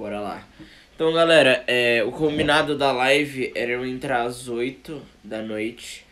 Bora 0.00 0.18
lá. 0.18 0.48
Então, 0.94 1.12
galera, 1.12 1.62
é, 1.66 2.02
o 2.02 2.10
combinado 2.10 2.74
da 2.74 2.90
live 2.90 3.52
era 3.54 3.72
eu 3.72 3.84
entrar 3.84 4.22
às 4.22 4.48
8 4.48 4.98
da 5.22 5.42
noite. 5.42 6.06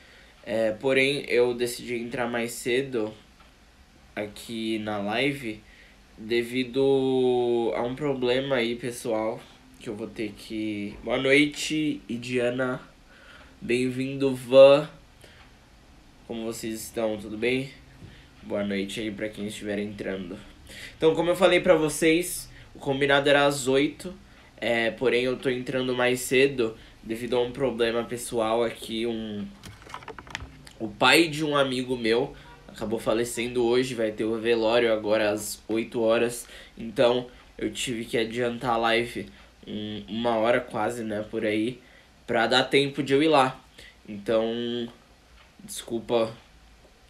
É, 0.45 0.73
porém, 0.73 1.25
eu 1.27 1.55
decidi 1.55 1.95
entrar 1.95 2.29
mais 2.29 2.53
cedo 2.53 3.15
aqui 4.15 4.79
na 4.81 4.99
live 4.99 5.63
devido 6.19 7.73
a 7.75 7.81
um 7.81 7.95
problema 7.95 8.57
aí, 8.57 8.77
pessoal, 8.77 9.41
que 9.81 9.89
eu 9.89 9.97
vou 9.97 10.07
ter 10.07 10.35
que... 10.37 10.95
Boa 11.03 11.17
noite, 11.17 12.03
Idiana. 12.07 12.83
Bem-vindo, 13.59 14.35
Van. 14.35 14.87
Como 16.27 16.45
vocês 16.45 16.75
estão? 16.83 17.17
Tudo 17.17 17.39
bem? 17.39 17.71
Boa 18.43 18.63
noite 18.63 19.01
aí 19.01 19.11
pra 19.11 19.31
quem 19.31 19.47
estiver 19.47 19.79
entrando. 19.79 20.39
Então, 20.95 21.15
como 21.15 21.31
eu 21.31 21.37
falei 21.37 21.61
pra 21.61 21.75
vocês, 21.75 22.48
o 22.79 22.81
combinado 22.81 23.29
era 23.29 23.45
às 23.45 23.67
8, 23.67 24.15
é, 24.57 24.93
porém 24.93 25.25
eu 25.25 25.37
tô 25.37 25.51
entrando 25.51 25.97
mais 25.97 26.21
cedo 26.21 26.77
devido 27.03 27.37
a 27.37 27.41
um 27.41 27.51
problema 27.51 28.05
pessoal 28.05 28.63
aqui, 28.63 29.05
um... 29.05 29.45
O 30.79 30.87
pai 30.87 31.27
de 31.27 31.45
um 31.45 31.57
amigo 31.57 31.97
meu 31.97 32.37
acabou 32.69 33.01
falecendo 33.01 33.65
hoje, 33.65 33.97
vai 33.97 34.13
ter 34.13 34.23
o 34.23 34.39
velório 34.39 34.93
agora 34.93 35.31
às 35.31 35.61
8 35.67 36.01
horas, 36.01 36.47
então 36.77 37.27
eu 37.59 37.73
tive 37.73 38.05
que 38.05 38.17
adiantar 38.17 38.75
a 38.75 38.77
live 38.77 39.27
um, 39.67 40.05
uma 40.09 40.37
hora 40.37 40.61
quase, 40.61 41.03
né, 41.03 41.27
por 41.29 41.45
aí, 41.45 41.83
pra 42.29 42.47
dar 42.47 42.63
tempo 42.63 43.03
de 43.03 43.13
eu 43.13 43.21
ir 43.21 43.29
lá. 43.29 43.61
Então, 44.09 44.89
desculpa 45.65 46.33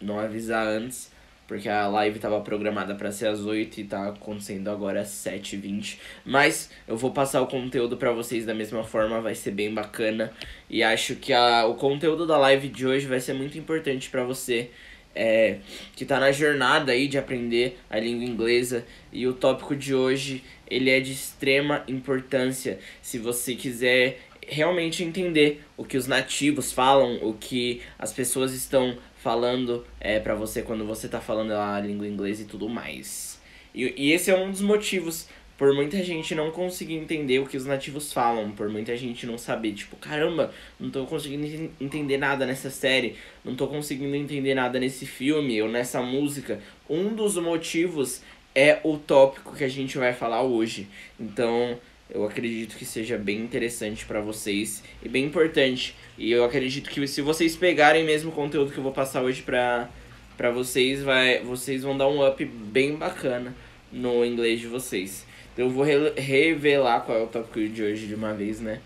não 0.01 0.19
avisar 0.19 0.65
antes, 0.65 1.11
porque 1.49 1.67
a 1.67 1.87
live 1.87 2.17
estava 2.17 2.39
programada 2.41 2.93
para 2.93 3.11
ser 3.11 3.25
às 3.25 3.43
8 3.43 3.79
e 3.79 3.83
tá 3.83 4.09
acontecendo 4.09 4.69
agora 4.69 5.01
às 5.01 5.07
7h20. 5.07 5.97
Mas 6.23 6.69
eu 6.87 6.95
vou 6.95 7.09
passar 7.09 7.41
o 7.41 7.47
conteúdo 7.47 7.97
para 7.97 8.11
vocês 8.11 8.45
da 8.45 8.53
mesma 8.53 8.83
forma, 8.83 9.19
vai 9.19 9.33
ser 9.33 9.49
bem 9.49 9.73
bacana. 9.73 10.31
E 10.69 10.83
acho 10.83 11.15
que 11.15 11.33
a, 11.33 11.65
o 11.65 11.73
conteúdo 11.73 12.27
da 12.27 12.37
live 12.37 12.67
de 12.67 12.85
hoje 12.85 13.07
vai 13.07 13.19
ser 13.19 13.33
muito 13.33 13.57
importante 13.57 14.11
para 14.11 14.23
você 14.23 14.69
é, 15.15 15.57
que 15.95 16.03
está 16.03 16.19
na 16.19 16.31
jornada 16.31 16.91
aí 16.91 17.07
de 17.07 17.17
aprender 17.17 17.79
a 17.89 17.99
língua 17.99 18.25
inglesa. 18.25 18.85
E 19.11 19.25
o 19.25 19.33
tópico 19.33 19.75
de 19.75 19.95
hoje 19.95 20.43
ele 20.69 20.91
é 20.91 20.99
de 20.99 21.13
extrema 21.13 21.83
importância 21.87 22.77
se 23.01 23.17
você 23.17 23.55
quiser 23.55 24.19
realmente 24.47 25.03
entender 25.03 25.63
o 25.75 25.83
que 25.83 25.97
os 25.97 26.05
nativos 26.05 26.71
falam, 26.71 27.19
o 27.23 27.33
que 27.33 27.81
as 27.97 28.13
pessoas 28.13 28.53
estão 28.53 28.97
falando 29.21 29.85
é, 29.99 30.19
para 30.19 30.33
você 30.33 30.61
quando 30.61 30.85
você 30.85 31.07
tá 31.07 31.21
falando 31.21 31.51
a 31.51 31.79
língua 31.79 32.07
inglesa 32.07 32.41
e 32.41 32.45
tudo 32.45 32.67
mais. 32.67 33.39
E, 33.73 33.93
e 33.95 34.11
esse 34.11 34.31
é 34.31 34.37
um 34.37 34.49
dos 34.49 34.61
motivos 34.61 35.27
por 35.57 35.73
muita 35.73 36.01
gente 36.01 36.33
não 36.33 36.51
conseguir 36.51 36.95
entender 36.95 37.39
o 37.39 37.45
que 37.45 37.57
os 37.57 37.65
nativos 37.65 38.13
falam, 38.13 38.49
por 38.51 38.69
muita 38.69 38.95
gente 38.95 39.27
não 39.27 39.37
saber, 39.37 39.73
tipo, 39.73 39.97
caramba, 39.97 40.53
não 40.79 40.89
tô 40.89 41.05
conseguindo 41.05 41.69
entender 41.81 42.17
nada 42.17 42.45
nessa 42.45 42.69
série, 42.69 43.17
não 43.43 43.57
tô 43.57 43.67
conseguindo 43.67 44.15
entender 44.15 44.55
nada 44.55 44.79
nesse 44.79 45.05
filme 45.05 45.61
ou 45.61 45.67
nessa 45.67 46.01
música. 46.01 46.61
Um 46.89 47.13
dos 47.13 47.35
motivos 47.35 48.21
é 48.55 48.79
o 48.85 48.97
tópico 48.97 49.53
que 49.53 49.65
a 49.65 49.69
gente 49.69 49.97
vai 49.97 50.13
falar 50.13 50.43
hoje. 50.43 50.87
Então, 51.19 51.77
eu 52.09 52.25
acredito 52.25 52.75
que 52.75 52.85
seja 52.85 53.17
bem 53.17 53.39
interessante 53.39 54.03
para 54.05 54.19
vocês 54.19 54.83
e 55.03 55.07
bem 55.07 55.25
importante. 55.25 55.95
E 56.17 56.31
eu 56.31 56.43
acredito 56.43 56.89
que 56.89 57.05
se 57.07 57.21
vocês 57.21 57.55
pegarem 57.55 58.03
mesmo 58.03 58.31
o 58.31 58.33
conteúdo 58.33 58.71
que 58.71 58.79
eu 58.79 58.83
vou 58.83 58.91
passar 58.91 59.21
hoje 59.21 59.43
pra, 59.43 59.87
pra 60.35 60.49
vocês, 60.49 61.03
vai, 61.03 61.39
vocês 61.39 61.83
vão 61.83 61.95
dar 61.95 62.07
um 62.07 62.27
up 62.27 62.43
bem 62.43 62.95
bacana 62.95 63.55
no 63.91 64.25
inglês 64.25 64.59
de 64.59 64.67
vocês. 64.67 65.25
Então 65.53 65.65
eu 65.65 65.71
vou 65.71 65.83
re 65.83 66.13
revelar 66.17 67.01
qual 67.01 67.17
é 67.17 67.21
o 67.21 67.27
tópico 67.27 67.59
de 67.67 67.83
hoje 67.83 68.07
de 68.07 68.15
uma 68.15 68.33
vez, 68.33 68.59
né? 68.59 68.81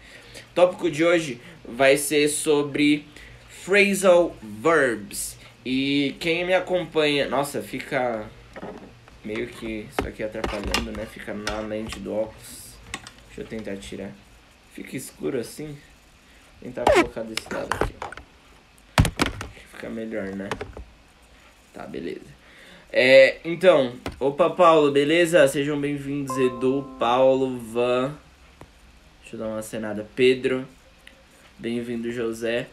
O 0.52 0.54
tópico 0.54 0.92
de 0.92 1.06
hoje 1.06 1.40
vai 1.64 1.96
ser 1.96 2.28
sobre 2.28 3.06
phrasal 3.48 4.36
verbs. 4.42 5.38
E 5.66 6.16
quem 6.20 6.46
me 6.46 6.54
acompanha... 6.54 7.30
Nossa, 7.30 7.62
fica 7.62 8.30
meio 9.24 9.48
que 9.48 9.88
isso 9.90 10.06
aqui 10.06 10.22
atrapalhando, 10.22 10.92
né? 10.92 11.06
Fica 11.06 11.34
na 11.34 11.62
lente 11.62 12.00
do 12.00 12.14
óculos. 12.14 12.63
Deixa 13.36 13.42
eu 13.42 13.48
tentar 13.48 13.76
tirar. 13.78 14.12
Fica 14.76 14.96
escuro 14.96 15.40
assim. 15.40 15.66
Vou 15.66 16.72
tentar 16.72 16.84
colocar 16.86 17.24
desse 17.24 17.52
lado 17.52 17.68
aqui. 17.74 17.96
Fica 19.72 19.90
melhor, 19.90 20.28
né? 20.28 20.48
Tá, 21.74 21.88
beleza. 21.88 22.22
É, 22.92 23.40
então, 23.44 23.94
opa 24.20 24.52
Paulo, 24.52 24.92
beleza? 24.92 25.48
Sejam 25.48 25.82
bem-vindos, 25.82 26.38
Edu, 26.38 26.88
Paulo, 27.00 27.58
Van. 27.58 28.14
Deixa 29.22 29.36
eu 29.36 29.40
dar 29.40 29.48
uma 29.48 29.60
acenada. 29.60 30.08
Pedro. 30.16 30.68
Bem-vindo, 31.58 32.12
José. 32.12 32.68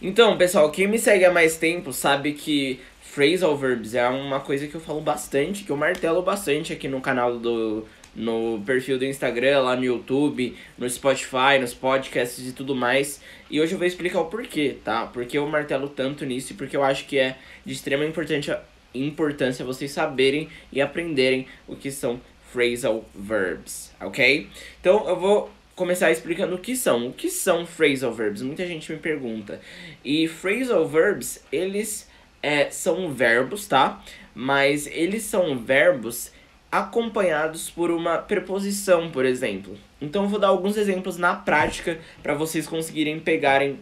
Então, 0.00 0.38
pessoal, 0.38 0.70
quem 0.70 0.86
me 0.86 0.98
segue 0.98 1.24
há 1.24 1.32
mais 1.32 1.56
tempo 1.56 1.92
sabe 1.92 2.34
que 2.34 2.80
phrasal 3.02 3.56
verbs 3.56 3.96
é 3.96 4.08
uma 4.08 4.38
coisa 4.38 4.68
que 4.68 4.76
eu 4.76 4.80
falo 4.80 5.00
bastante, 5.00 5.64
que 5.64 5.70
eu 5.70 5.76
martelo 5.76 6.22
bastante 6.22 6.72
aqui 6.72 6.86
no 6.86 7.00
canal 7.00 7.36
do 7.36 7.84
no 8.14 8.62
perfil 8.64 8.98
do 8.98 9.04
Instagram, 9.04 9.60
lá 9.60 9.76
no 9.76 9.84
YouTube, 9.84 10.56
no 10.78 10.88
Spotify, 10.88 11.58
nos 11.60 11.74
podcasts 11.74 12.46
e 12.46 12.52
tudo 12.52 12.74
mais. 12.74 13.20
E 13.50 13.60
hoje 13.60 13.72
eu 13.72 13.78
vou 13.78 13.86
explicar 13.86 14.20
o 14.20 14.26
porquê, 14.26 14.76
tá? 14.84 15.06
Porque 15.06 15.36
eu 15.36 15.46
martelo 15.46 15.88
tanto 15.88 16.24
nisso 16.24 16.52
e 16.52 16.56
porque 16.56 16.76
eu 16.76 16.84
acho 16.84 17.06
que 17.06 17.18
é 17.18 17.36
de 17.64 17.72
extrema 17.72 18.04
importância, 18.04 18.60
importância 18.94 19.64
vocês 19.64 19.90
saberem 19.90 20.48
e 20.72 20.80
aprenderem 20.80 21.46
o 21.66 21.74
que 21.74 21.90
são 21.90 22.20
phrasal 22.52 23.04
verbs, 23.14 23.92
ok? 24.00 24.48
Então 24.80 25.08
eu 25.08 25.18
vou 25.18 25.50
começar 25.74 26.12
explicando 26.12 26.54
o 26.54 26.58
que 26.58 26.76
são. 26.76 27.08
O 27.08 27.12
que 27.12 27.28
são 27.28 27.66
phrasal 27.66 28.12
verbs? 28.12 28.42
Muita 28.42 28.64
gente 28.66 28.92
me 28.92 28.98
pergunta. 28.98 29.60
E 30.04 30.28
phrasal 30.28 30.86
verbs, 30.86 31.44
eles 31.50 32.08
é, 32.40 32.70
são 32.70 33.12
verbos, 33.12 33.66
tá? 33.66 34.04
Mas 34.34 34.86
eles 34.86 35.22
são 35.24 35.58
verbos 35.58 36.30
acompanhados 36.74 37.70
por 37.70 37.88
uma 37.92 38.18
preposição, 38.18 39.08
por 39.08 39.24
exemplo. 39.24 39.78
Então 40.00 40.24
eu 40.24 40.28
vou 40.28 40.40
dar 40.40 40.48
alguns 40.48 40.76
exemplos 40.76 41.16
na 41.16 41.36
prática 41.36 42.00
para 42.20 42.34
vocês 42.34 42.66
conseguirem 42.66 43.20
pegarem 43.20 43.78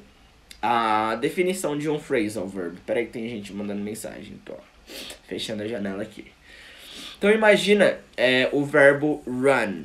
a 0.60 1.14
definição 1.14 1.76
de 1.78 1.88
um 1.88 1.98
phrasal 1.98 2.46
verb. 2.46 2.76
Peraí 2.84 3.06
que 3.06 3.12
tem 3.12 3.26
gente 3.30 3.50
mandando 3.54 3.80
mensagem, 3.80 4.38
tô 4.44 4.52
fechando 5.26 5.62
a 5.62 5.66
janela 5.66 6.02
aqui. 6.02 6.26
Então 7.16 7.30
imagina 7.30 7.98
é, 8.14 8.50
o 8.52 8.62
verbo 8.62 9.22
run. 9.26 9.84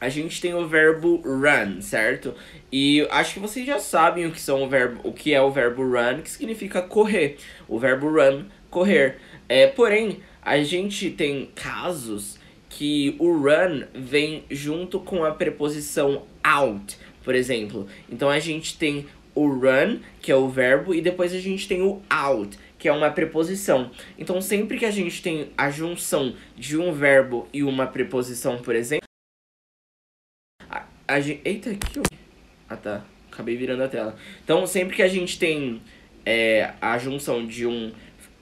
A 0.00 0.08
gente 0.08 0.40
tem 0.40 0.54
o 0.54 0.66
verbo 0.66 1.22
run, 1.24 1.80
certo? 1.80 2.34
E 2.72 3.06
acho 3.12 3.34
que 3.34 3.40
vocês 3.40 3.64
já 3.64 3.78
sabem 3.78 4.26
o 4.26 4.32
que 4.32 4.40
são 4.40 4.64
o 4.64 4.68
verbo, 4.68 5.08
o 5.08 5.12
que 5.12 5.32
é 5.32 5.40
o 5.40 5.52
verbo 5.52 5.84
run, 5.84 6.20
que 6.20 6.30
significa 6.30 6.82
correr. 6.82 7.36
O 7.68 7.78
verbo 7.78 8.10
run, 8.10 8.46
correr. 8.70 9.18
É, 9.48 9.68
porém, 9.68 10.20
a 10.44 10.62
gente 10.62 11.10
tem 11.10 11.46
casos 11.54 12.38
que 12.68 13.16
o 13.18 13.32
run 13.32 13.84
vem 13.94 14.44
junto 14.50 15.00
com 15.00 15.24
a 15.24 15.32
preposição 15.32 16.24
out, 16.42 16.98
por 17.22 17.34
exemplo. 17.34 17.88
Então 18.10 18.28
a 18.28 18.38
gente 18.38 18.76
tem 18.76 19.06
o 19.34 19.48
run, 19.48 20.00
que 20.20 20.30
é 20.30 20.36
o 20.36 20.48
verbo, 20.48 20.94
e 20.94 21.00
depois 21.00 21.32
a 21.32 21.38
gente 21.38 21.66
tem 21.66 21.82
o 21.82 22.02
out, 22.10 22.58
que 22.78 22.88
é 22.88 22.92
uma 22.92 23.10
preposição. 23.10 23.90
Então 24.18 24.40
sempre 24.40 24.78
que 24.78 24.84
a 24.84 24.90
gente 24.90 25.22
tem 25.22 25.48
a 25.56 25.70
junção 25.70 26.36
de 26.56 26.76
um 26.76 26.92
verbo 26.92 27.48
e 27.52 27.62
uma 27.62 27.86
preposição, 27.86 28.58
por 28.58 28.76
exemplo, 28.76 29.08
a, 30.68 30.84
a 31.08 31.20
gente, 31.20 31.40
eita, 31.44 31.70
aqui, 31.70 32.00
ah 32.68 32.76
tá, 32.76 33.04
acabei 33.32 33.56
virando 33.56 33.82
a 33.82 33.88
tela. 33.88 34.16
Então 34.42 34.66
sempre 34.66 34.94
que 34.94 35.02
a 35.02 35.08
gente 35.08 35.38
tem 35.38 35.80
é, 36.26 36.74
a 36.80 36.98
junção 36.98 37.46
de 37.46 37.66
um 37.66 37.92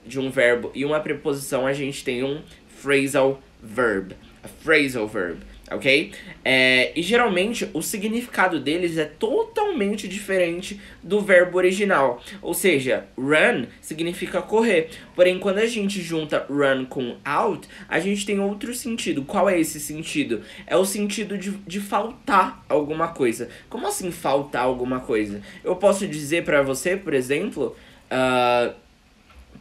de 0.05 0.19
um 0.19 0.29
verbo 0.29 0.71
e 0.73 0.85
uma 0.85 0.99
preposição, 0.99 1.65
a 1.65 1.73
gente 1.73 2.03
tem 2.03 2.23
um 2.23 2.41
phrasal 2.67 3.41
verb. 3.61 4.15
A 4.43 4.47
phrasal 4.47 5.07
verb, 5.07 5.39
ok? 5.71 6.11
É, 6.43 6.91
e 6.93 7.01
geralmente 7.01 7.69
o 7.73 7.81
significado 7.81 8.59
deles 8.59 8.97
é 8.97 9.05
totalmente 9.05 10.05
diferente 10.05 10.81
do 11.01 11.21
verbo 11.21 11.57
original. 11.57 12.21
Ou 12.41 12.53
seja, 12.53 13.05
run 13.17 13.65
significa 13.79 14.41
correr. 14.41 14.89
Porém, 15.15 15.39
quando 15.39 15.59
a 15.59 15.65
gente 15.65 16.01
junta 16.01 16.45
run 16.49 16.83
com 16.85 17.15
out, 17.23 17.67
a 17.87 18.01
gente 18.01 18.25
tem 18.25 18.37
outro 18.41 18.75
sentido. 18.75 19.23
Qual 19.23 19.49
é 19.49 19.57
esse 19.57 19.79
sentido? 19.79 20.41
É 20.67 20.75
o 20.75 20.83
sentido 20.83 21.37
de, 21.37 21.51
de 21.51 21.79
faltar 21.79 22.65
alguma 22.67 23.07
coisa. 23.09 23.47
Como 23.69 23.87
assim 23.87 24.11
faltar 24.11 24.63
alguma 24.63 24.99
coisa? 24.99 25.41
Eu 25.63 25.77
posso 25.77 26.05
dizer 26.05 26.43
para 26.43 26.61
você, 26.61 26.97
por 26.97 27.13
exemplo, 27.13 27.73
uh, 28.11 28.82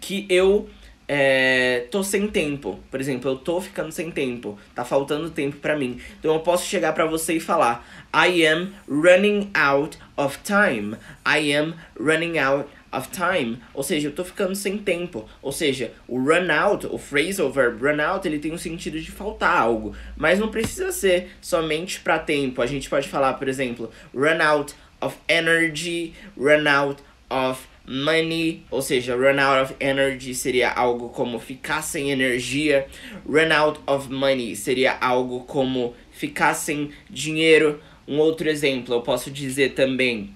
que 0.02 0.26
eu 0.28 0.68
é, 1.08 1.86
tô 1.90 2.02
sem 2.02 2.28
tempo. 2.28 2.78
Por 2.90 3.00
exemplo, 3.00 3.30
eu 3.30 3.36
tô 3.36 3.60
ficando 3.60 3.90
sem 3.90 4.10
tempo. 4.10 4.58
Tá 4.74 4.84
faltando 4.84 5.30
tempo 5.30 5.56
para 5.56 5.76
mim. 5.76 5.98
Então 6.18 6.34
eu 6.34 6.40
posso 6.40 6.66
chegar 6.66 6.92
para 6.92 7.06
você 7.06 7.34
e 7.34 7.40
falar: 7.40 7.86
I 8.14 8.44
am 8.46 8.72
running 8.86 9.50
out 9.54 9.96
of 10.16 10.38
time. 10.44 10.96
I 11.26 11.54
am 11.54 11.74
running 11.98 12.38
out 12.38 12.68
of 12.92 13.08
time, 13.08 13.58
ou 13.72 13.82
seja, 13.82 14.08
eu 14.08 14.12
tô 14.12 14.22
ficando 14.22 14.54
sem 14.54 14.76
tempo. 14.76 15.26
Ou 15.40 15.50
seja, 15.50 15.92
o 16.06 16.18
run 16.18 16.50
out, 16.52 16.86
o 16.86 16.98
phrasal 16.98 17.50
verb 17.50 17.82
run 17.82 18.02
out, 18.02 18.28
ele 18.28 18.38
tem 18.38 18.52
o 18.52 18.58
sentido 18.58 19.00
de 19.00 19.10
faltar 19.10 19.56
algo, 19.56 19.96
mas 20.14 20.38
não 20.38 20.48
precisa 20.48 20.92
ser 20.92 21.30
somente 21.40 22.00
para 22.00 22.18
tempo. 22.18 22.60
A 22.60 22.66
gente 22.66 22.90
pode 22.90 23.08
falar, 23.08 23.34
por 23.34 23.48
exemplo, 23.48 23.90
run 24.14 24.42
out 24.42 24.74
of 25.00 25.16
energy, 25.26 26.12
run 26.36 26.68
out 26.68 27.02
of 27.30 27.71
money, 27.86 28.64
ou 28.70 28.80
seja, 28.80 29.14
run 29.14 29.38
out 29.40 29.62
of 29.62 29.76
energy 29.80 30.34
seria 30.34 30.70
algo 30.70 31.08
como 31.08 31.38
ficar 31.38 31.82
sem 31.82 32.10
energia, 32.10 32.86
run 33.26 33.52
out 33.52 33.80
of 33.86 34.12
money 34.12 34.54
seria 34.54 34.96
algo 35.00 35.40
como 35.40 35.94
ficar 36.10 36.54
sem 36.54 36.90
dinheiro. 37.10 37.80
Um 38.06 38.18
outro 38.18 38.48
exemplo, 38.48 38.94
eu 38.94 39.00
posso 39.00 39.30
dizer 39.30 39.70
também 39.70 40.34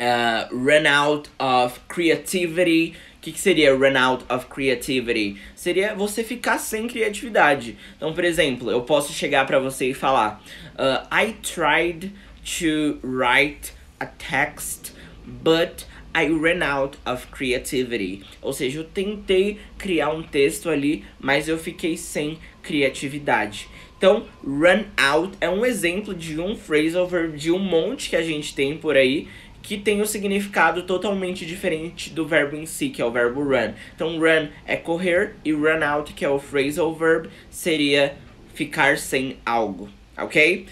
uh, 0.00 0.54
run 0.54 0.86
out 0.86 1.28
of 1.38 1.78
creativity. 1.88 2.94
O 3.18 3.20
que, 3.20 3.32
que 3.32 3.40
seria 3.40 3.74
run 3.74 3.96
out 3.96 4.24
of 4.30 4.46
creativity? 4.46 5.36
Seria 5.54 5.94
você 5.94 6.24
ficar 6.24 6.58
sem 6.58 6.88
criatividade. 6.88 7.76
Então, 7.96 8.14
por 8.14 8.24
exemplo, 8.24 8.70
eu 8.70 8.80
posso 8.80 9.12
chegar 9.12 9.46
para 9.46 9.58
você 9.58 9.90
e 9.90 9.94
falar: 9.94 10.42
uh, 10.74 11.06
I 11.14 11.34
tried 11.42 12.12
to 12.58 12.98
write 13.02 13.74
a 13.98 14.06
text, 14.06 14.92
but 15.26 15.84
I 16.14 16.28
ran 16.28 16.62
out 16.62 16.98
of 17.06 17.26
creativity. 17.28 18.22
Ou 18.42 18.52
seja, 18.52 18.80
eu 18.80 18.84
tentei 18.84 19.58
criar 19.78 20.10
um 20.10 20.22
texto 20.22 20.68
ali, 20.68 21.04
mas 21.18 21.48
eu 21.48 21.58
fiquei 21.58 21.96
sem 21.96 22.38
criatividade. 22.62 23.68
Então, 23.96 24.24
run 24.42 24.84
out 24.96 25.36
é 25.40 25.48
um 25.48 25.64
exemplo 25.64 26.14
de 26.14 26.40
um 26.40 26.56
phrasal 26.56 27.06
verb 27.06 27.36
de 27.36 27.52
um 27.52 27.58
monte 27.58 28.08
que 28.08 28.16
a 28.16 28.22
gente 28.22 28.54
tem 28.54 28.76
por 28.76 28.96
aí 28.96 29.28
que 29.62 29.76
tem 29.76 30.00
um 30.00 30.06
significado 30.06 30.84
totalmente 30.84 31.44
diferente 31.44 32.10
do 32.10 32.26
verbo 32.26 32.56
em 32.56 32.66
si, 32.66 32.88
que 32.88 33.02
é 33.02 33.04
o 33.04 33.10
verbo 33.10 33.42
run. 33.42 33.74
Então, 33.94 34.18
run 34.18 34.48
é 34.66 34.76
correr 34.76 35.34
e 35.44 35.52
run 35.52 35.84
out, 35.84 36.12
que 36.14 36.24
é 36.24 36.28
o 36.28 36.38
phrasal 36.38 36.94
verb, 36.94 37.28
seria 37.50 38.16
ficar 38.54 38.98
sem 38.98 39.36
algo, 39.44 39.88
ok? 40.16 40.66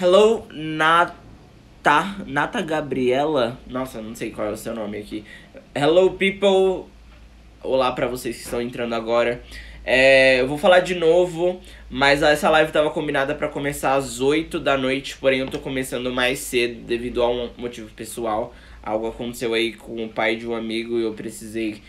Hello, 0.00 0.46
Nata, 1.84 2.24
Nata 2.26 2.62
Gabriela. 2.62 3.58
Nossa, 3.66 4.00
não 4.00 4.14
sei 4.14 4.30
qual 4.30 4.48
é 4.48 4.50
o 4.52 4.56
seu 4.56 4.74
nome 4.74 4.96
aqui. 4.96 5.22
Hello, 5.74 6.12
people. 6.12 6.90
Olá 7.62 7.92
para 7.92 8.06
vocês 8.06 8.36
que 8.38 8.42
estão 8.42 8.62
entrando 8.62 8.94
agora. 8.94 9.42
É, 9.84 10.40
eu 10.40 10.48
vou 10.48 10.56
falar 10.56 10.80
de 10.80 10.94
novo, 10.94 11.60
mas 11.90 12.22
essa 12.22 12.48
live 12.48 12.70
estava 12.70 12.88
combinada 12.88 13.34
para 13.34 13.48
começar 13.48 13.96
às 13.96 14.18
8 14.18 14.58
da 14.60 14.78
noite, 14.78 15.18
porém 15.18 15.40
eu 15.40 15.46
tô 15.46 15.58
começando 15.58 16.10
mais 16.10 16.38
cedo 16.38 16.80
devido 16.86 17.22
a 17.22 17.28
um 17.28 17.50
motivo 17.58 17.90
pessoal. 17.90 18.54
Algo 18.82 19.08
aconteceu 19.08 19.52
aí 19.52 19.74
com 19.74 20.06
o 20.06 20.08
pai 20.08 20.36
de 20.36 20.48
um 20.48 20.54
amigo 20.54 20.98
e 20.98 21.02
eu 21.02 21.12
precisei 21.12 21.82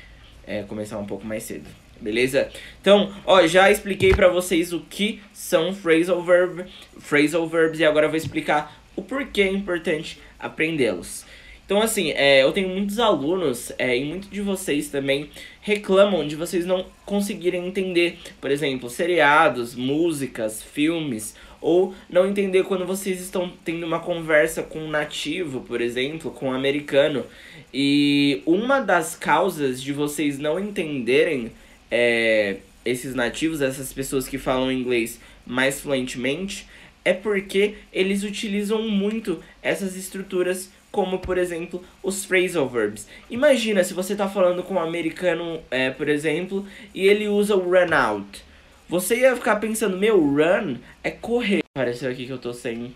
é, 0.45 0.63
começar 0.63 0.97
um 0.97 1.05
pouco 1.05 1.25
mais 1.25 1.43
cedo. 1.43 1.69
Beleza? 2.01 2.49
Então, 2.81 3.13
ó, 3.25 3.47
já 3.47 3.71
expliquei 3.71 4.13
para 4.13 4.27
vocês 4.27 4.73
o 4.73 4.81
que 4.81 5.21
são 5.31 5.73
phrasal, 5.73 6.21
verb, 6.21 6.65
phrasal 6.99 7.47
verbs 7.47 7.79
e 7.79 7.85
agora 7.85 8.07
eu 8.07 8.09
vou 8.09 8.17
explicar 8.17 8.84
o 8.95 9.01
porquê 9.01 9.43
é 9.43 9.51
importante 9.51 10.19
aprendê-los. 10.39 11.25
Então, 11.65 11.81
assim, 11.81 12.11
é, 12.11 12.43
eu 12.43 12.51
tenho 12.51 12.69
muitos 12.69 12.99
alunos 12.99 13.71
é, 13.79 13.97
e 13.97 14.05
muitos 14.05 14.29
de 14.29 14.39
vocês 14.39 14.89
também 14.89 15.31
reclamam 15.61 16.27
de 16.27 16.35
vocês 16.35 16.63
não 16.63 16.85
conseguirem 17.05 17.65
entender, 17.65 18.19
por 18.39 18.51
exemplo, 18.51 18.87
seriados, 18.87 19.73
músicas, 19.73 20.61
filmes, 20.61 21.35
ou 21.59 21.95
não 22.07 22.27
entender 22.27 22.63
quando 22.65 22.85
vocês 22.85 23.19
estão 23.19 23.51
tendo 23.63 23.83
uma 23.83 23.99
conversa 23.99 24.61
com 24.61 24.77
um 24.77 24.87
nativo, 24.87 25.61
por 25.61 25.81
exemplo, 25.81 26.29
com 26.29 26.49
um 26.49 26.53
americano. 26.53 27.25
E 27.73 28.43
uma 28.45 28.79
das 28.79 29.15
causas 29.15 29.81
de 29.81 29.91
vocês 29.91 30.37
não 30.37 30.59
entenderem 30.59 31.51
é, 31.89 32.57
esses 32.85 33.15
nativos, 33.15 33.63
essas 33.63 33.91
pessoas 33.91 34.27
que 34.27 34.37
falam 34.37 34.71
inglês 34.71 35.19
mais 35.43 35.81
fluentemente, 35.81 36.67
é 37.05 37.13
porque 37.13 37.75
eles 37.93 38.23
utilizam 38.23 38.81
muito 38.81 39.41
essas 39.61 39.95
estruturas 39.95 40.71
como 40.91 41.19
por 41.19 41.37
exemplo 41.37 41.83
os 42.01 42.25
phrasal 42.25 42.67
verbs. 42.67 43.07
Imagina 43.29 43.83
se 43.83 43.93
você 43.93 44.13
está 44.13 44.27
falando 44.27 44.63
com 44.63 44.73
um 44.75 44.79
americano, 44.79 45.61
é, 45.69 45.91
por 45.91 46.09
exemplo, 46.09 46.65
e 46.93 47.05
ele 47.05 47.27
usa 47.27 47.55
o 47.55 47.69
run 47.69 47.93
out. 47.93 48.43
Você 48.87 49.19
ia 49.19 49.35
ficar 49.35 49.57
pensando, 49.57 49.97
meu, 49.97 50.19
run 50.19 50.77
é 51.03 51.11
correr. 51.11 51.63
Pareceu 51.73 52.09
aqui 52.09 52.25
que 52.25 52.31
eu 52.31 52.37
tô 52.37 52.53
sem 52.53 52.95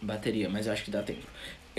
bateria, 0.00 0.48
mas 0.48 0.66
eu 0.66 0.72
acho 0.72 0.84
que 0.84 0.90
dá 0.90 1.02
tempo. 1.02 1.26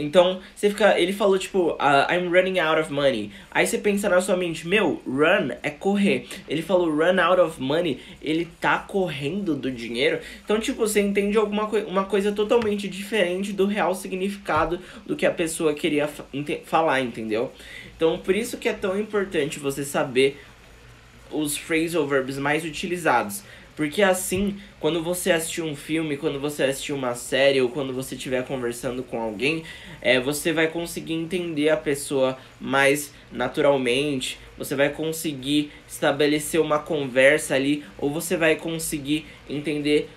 Então, 0.02 0.40
você 0.56 0.70
fica. 0.70 1.00
Ele 1.00 1.14
falou, 1.14 1.38
tipo, 1.38 1.72
uh, 1.72 2.12
I'm 2.12 2.28
running 2.28 2.60
out 2.60 2.80
of 2.82 2.92
money. 2.92 3.32
Aí 3.52 3.66
você 3.66 3.78
pensa 3.78 4.10
na 4.10 4.20
sua 4.20 4.36
mente, 4.36 4.68
meu, 4.68 5.02
run 5.06 5.52
é 5.62 5.70
correr. 5.70 6.28
Ele 6.48 6.62
falou 6.62 6.90
run 6.90 7.20
out 7.20 7.40
of 7.40 7.62
money, 7.62 8.00
ele 8.22 8.48
tá 8.60 8.80
correndo 8.80 9.56
do 9.56 9.72
dinheiro. 9.72 10.20
Então, 10.44 10.60
tipo, 10.60 10.80
você 10.80 11.02
entende 11.02 11.38
alguma 11.38 11.68
uma 11.88 12.06
coisa 12.06 12.32
totalmente 12.32 12.88
diferente 12.88 13.54
do 13.54 13.66
real 13.66 13.94
significado 13.94 14.80
do 15.06 15.16
que 15.16 15.26
a 15.26 15.32
pessoa 15.32 15.74
queria 15.74 16.10
falar, 16.66 17.02
entendeu? 17.02 17.52
Então, 17.96 18.18
por 18.18 18.36
isso 18.36 18.58
que 18.58 18.68
é 18.68 18.74
tão 18.74 19.00
importante 19.00 19.60
você 19.60 19.84
saber 19.84 20.42
os 21.32 21.56
phrasal 21.58 22.08
verbs 22.08 22.38
mais 22.38 22.66
utilizados. 22.66 23.44
Porque 23.76 24.04
assim, 24.04 24.58
quando 24.80 25.02
você 25.02 25.32
assistir 25.32 25.62
um 25.62 25.76
filme, 25.76 26.18
quando 26.18 26.40
você 26.40 26.64
assistir 26.64 26.94
uma 26.94 27.16
série 27.16 27.62
ou 27.62 27.70
quando 27.70 27.94
você 27.94 28.16
estiver 28.16 28.46
conversando 28.46 29.02
com 29.02 29.22
alguém, 29.22 29.64
é, 30.02 30.20
você 30.20 30.52
vai 30.52 30.68
conseguir 30.68 31.14
entender 31.14 31.70
a 31.70 31.78
pessoa 31.78 32.38
mais 32.60 33.14
naturalmente, 33.32 34.38
você 34.58 34.76
vai 34.76 34.90
conseguir 34.90 35.72
estabelecer 35.88 36.60
uma 36.60 36.80
conversa 36.80 37.56
ali, 37.56 37.84
ou 37.98 38.12
você 38.12 38.36
vai 38.36 38.56
conseguir 38.56 39.26
entender 39.50 40.10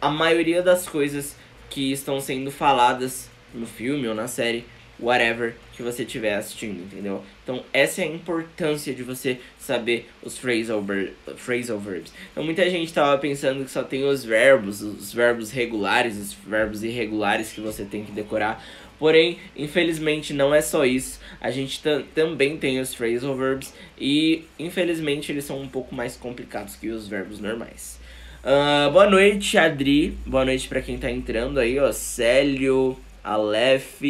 a 0.00 0.08
maioria 0.10 0.62
das 0.62 0.88
coisas 0.88 1.36
que 1.68 1.92
estão 1.92 2.20
sendo 2.20 2.50
faladas 2.50 3.28
no 3.54 3.66
filme 3.66 4.08
ou 4.08 4.14
na 4.14 4.28
série 4.28 4.64
whatever 5.00 5.54
que 5.74 5.82
você 5.82 6.02
estiver 6.02 6.34
assistindo, 6.34 6.82
entendeu? 6.82 7.22
Então, 7.42 7.62
essa 7.72 8.02
é 8.02 8.04
a 8.04 8.08
importância 8.08 8.92
de 8.92 9.02
você 9.02 9.38
saber 9.58 10.08
os 10.22 10.36
phrasal, 10.36 10.82
ver 10.82 11.14
phrasal 11.36 11.78
verbs. 11.78 12.12
Então, 12.32 12.42
muita 12.42 12.68
gente 12.68 12.86
estava 12.86 13.16
pensando 13.18 13.64
que 13.64 13.70
só 13.70 13.84
tem 13.84 14.04
os 14.04 14.24
verbos, 14.24 14.82
os 14.82 15.12
verbos 15.12 15.50
regulares, 15.50 16.16
os 16.16 16.32
verbos 16.32 16.82
irregulares 16.82 17.52
que 17.52 17.60
você 17.60 17.84
tem 17.84 18.04
que 18.04 18.12
decorar. 18.12 18.64
Porém, 18.98 19.38
infelizmente, 19.56 20.34
não 20.34 20.52
é 20.52 20.60
só 20.60 20.84
isso. 20.84 21.20
A 21.40 21.52
gente 21.52 21.80
também 22.14 22.56
tem 22.56 22.80
os 22.80 22.92
phrasal 22.92 23.36
verbs 23.36 23.72
e, 23.96 24.44
infelizmente, 24.58 25.30
eles 25.30 25.44
são 25.44 25.60
um 25.60 25.68
pouco 25.68 25.94
mais 25.94 26.16
complicados 26.16 26.74
que 26.74 26.88
os 26.88 27.06
verbos 27.06 27.38
normais. 27.38 28.00
Uh, 28.42 28.90
boa 28.90 29.08
noite, 29.08 29.56
Adri. 29.56 30.16
Boa 30.26 30.44
noite 30.44 30.66
para 30.68 30.82
quem 30.82 30.98
tá 30.98 31.10
entrando 31.10 31.60
aí, 31.60 31.78
ó. 31.78 31.92
Célio, 31.92 32.98
Aleph, 33.22 34.00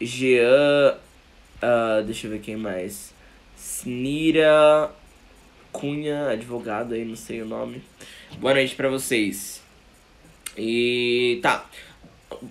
Jean. 0.00 0.96
Uh, 1.62 2.04
deixa 2.04 2.26
eu 2.26 2.30
ver 2.32 2.40
quem 2.40 2.56
mais. 2.56 3.14
Snira 3.58 4.90
Cunha, 5.72 6.28
advogado 6.28 6.94
aí, 6.94 7.04
não 7.04 7.16
sei 7.16 7.42
o 7.42 7.46
nome. 7.46 7.82
Boa 8.38 8.54
noite 8.54 8.74
para 8.74 8.88
vocês. 8.88 9.62
E 10.56 11.38
tá. 11.42 11.68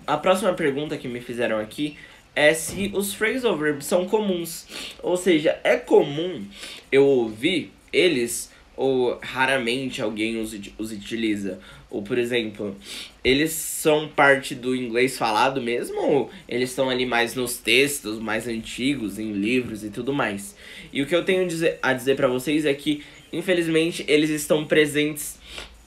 A 0.06 0.16
próxima 0.16 0.52
pergunta 0.54 0.96
que 0.96 1.08
me 1.08 1.20
fizeram 1.20 1.58
aqui 1.58 1.96
é 2.34 2.52
se 2.54 2.90
os 2.94 3.14
phrasal 3.14 3.56
verbs 3.56 3.86
são 3.86 4.06
comuns. 4.06 4.66
Ou 5.02 5.16
seja, 5.16 5.58
é 5.64 5.76
comum 5.76 6.44
eu 6.92 7.04
ouvir 7.04 7.72
eles 7.92 8.52
ou 8.76 9.18
raramente 9.22 10.02
alguém 10.02 10.38
os, 10.38 10.54
os 10.78 10.92
utiliza? 10.92 11.58
Ou, 11.88 12.02
por 12.02 12.18
exemplo, 12.18 12.76
eles 13.22 13.52
são 13.52 14.08
parte 14.08 14.54
do 14.54 14.74
inglês 14.74 15.16
falado 15.16 15.62
mesmo 15.62 16.00
ou 16.00 16.30
eles 16.48 16.70
estão 16.70 16.90
ali 16.90 17.06
mais 17.06 17.34
nos 17.34 17.58
textos 17.58 18.18
mais 18.18 18.48
antigos, 18.48 19.18
em 19.18 19.32
livros 19.32 19.84
e 19.84 19.90
tudo 19.90 20.12
mais? 20.12 20.56
E 20.92 21.00
o 21.00 21.06
que 21.06 21.14
eu 21.14 21.24
tenho 21.24 21.46
a 21.82 21.92
dizer 21.92 22.16
para 22.16 22.26
vocês 22.26 22.64
é 22.64 22.74
que, 22.74 23.04
infelizmente, 23.32 24.04
eles 24.08 24.30
estão 24.30 24.64
presentes 24.64 25.38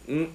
em 0.07 0.29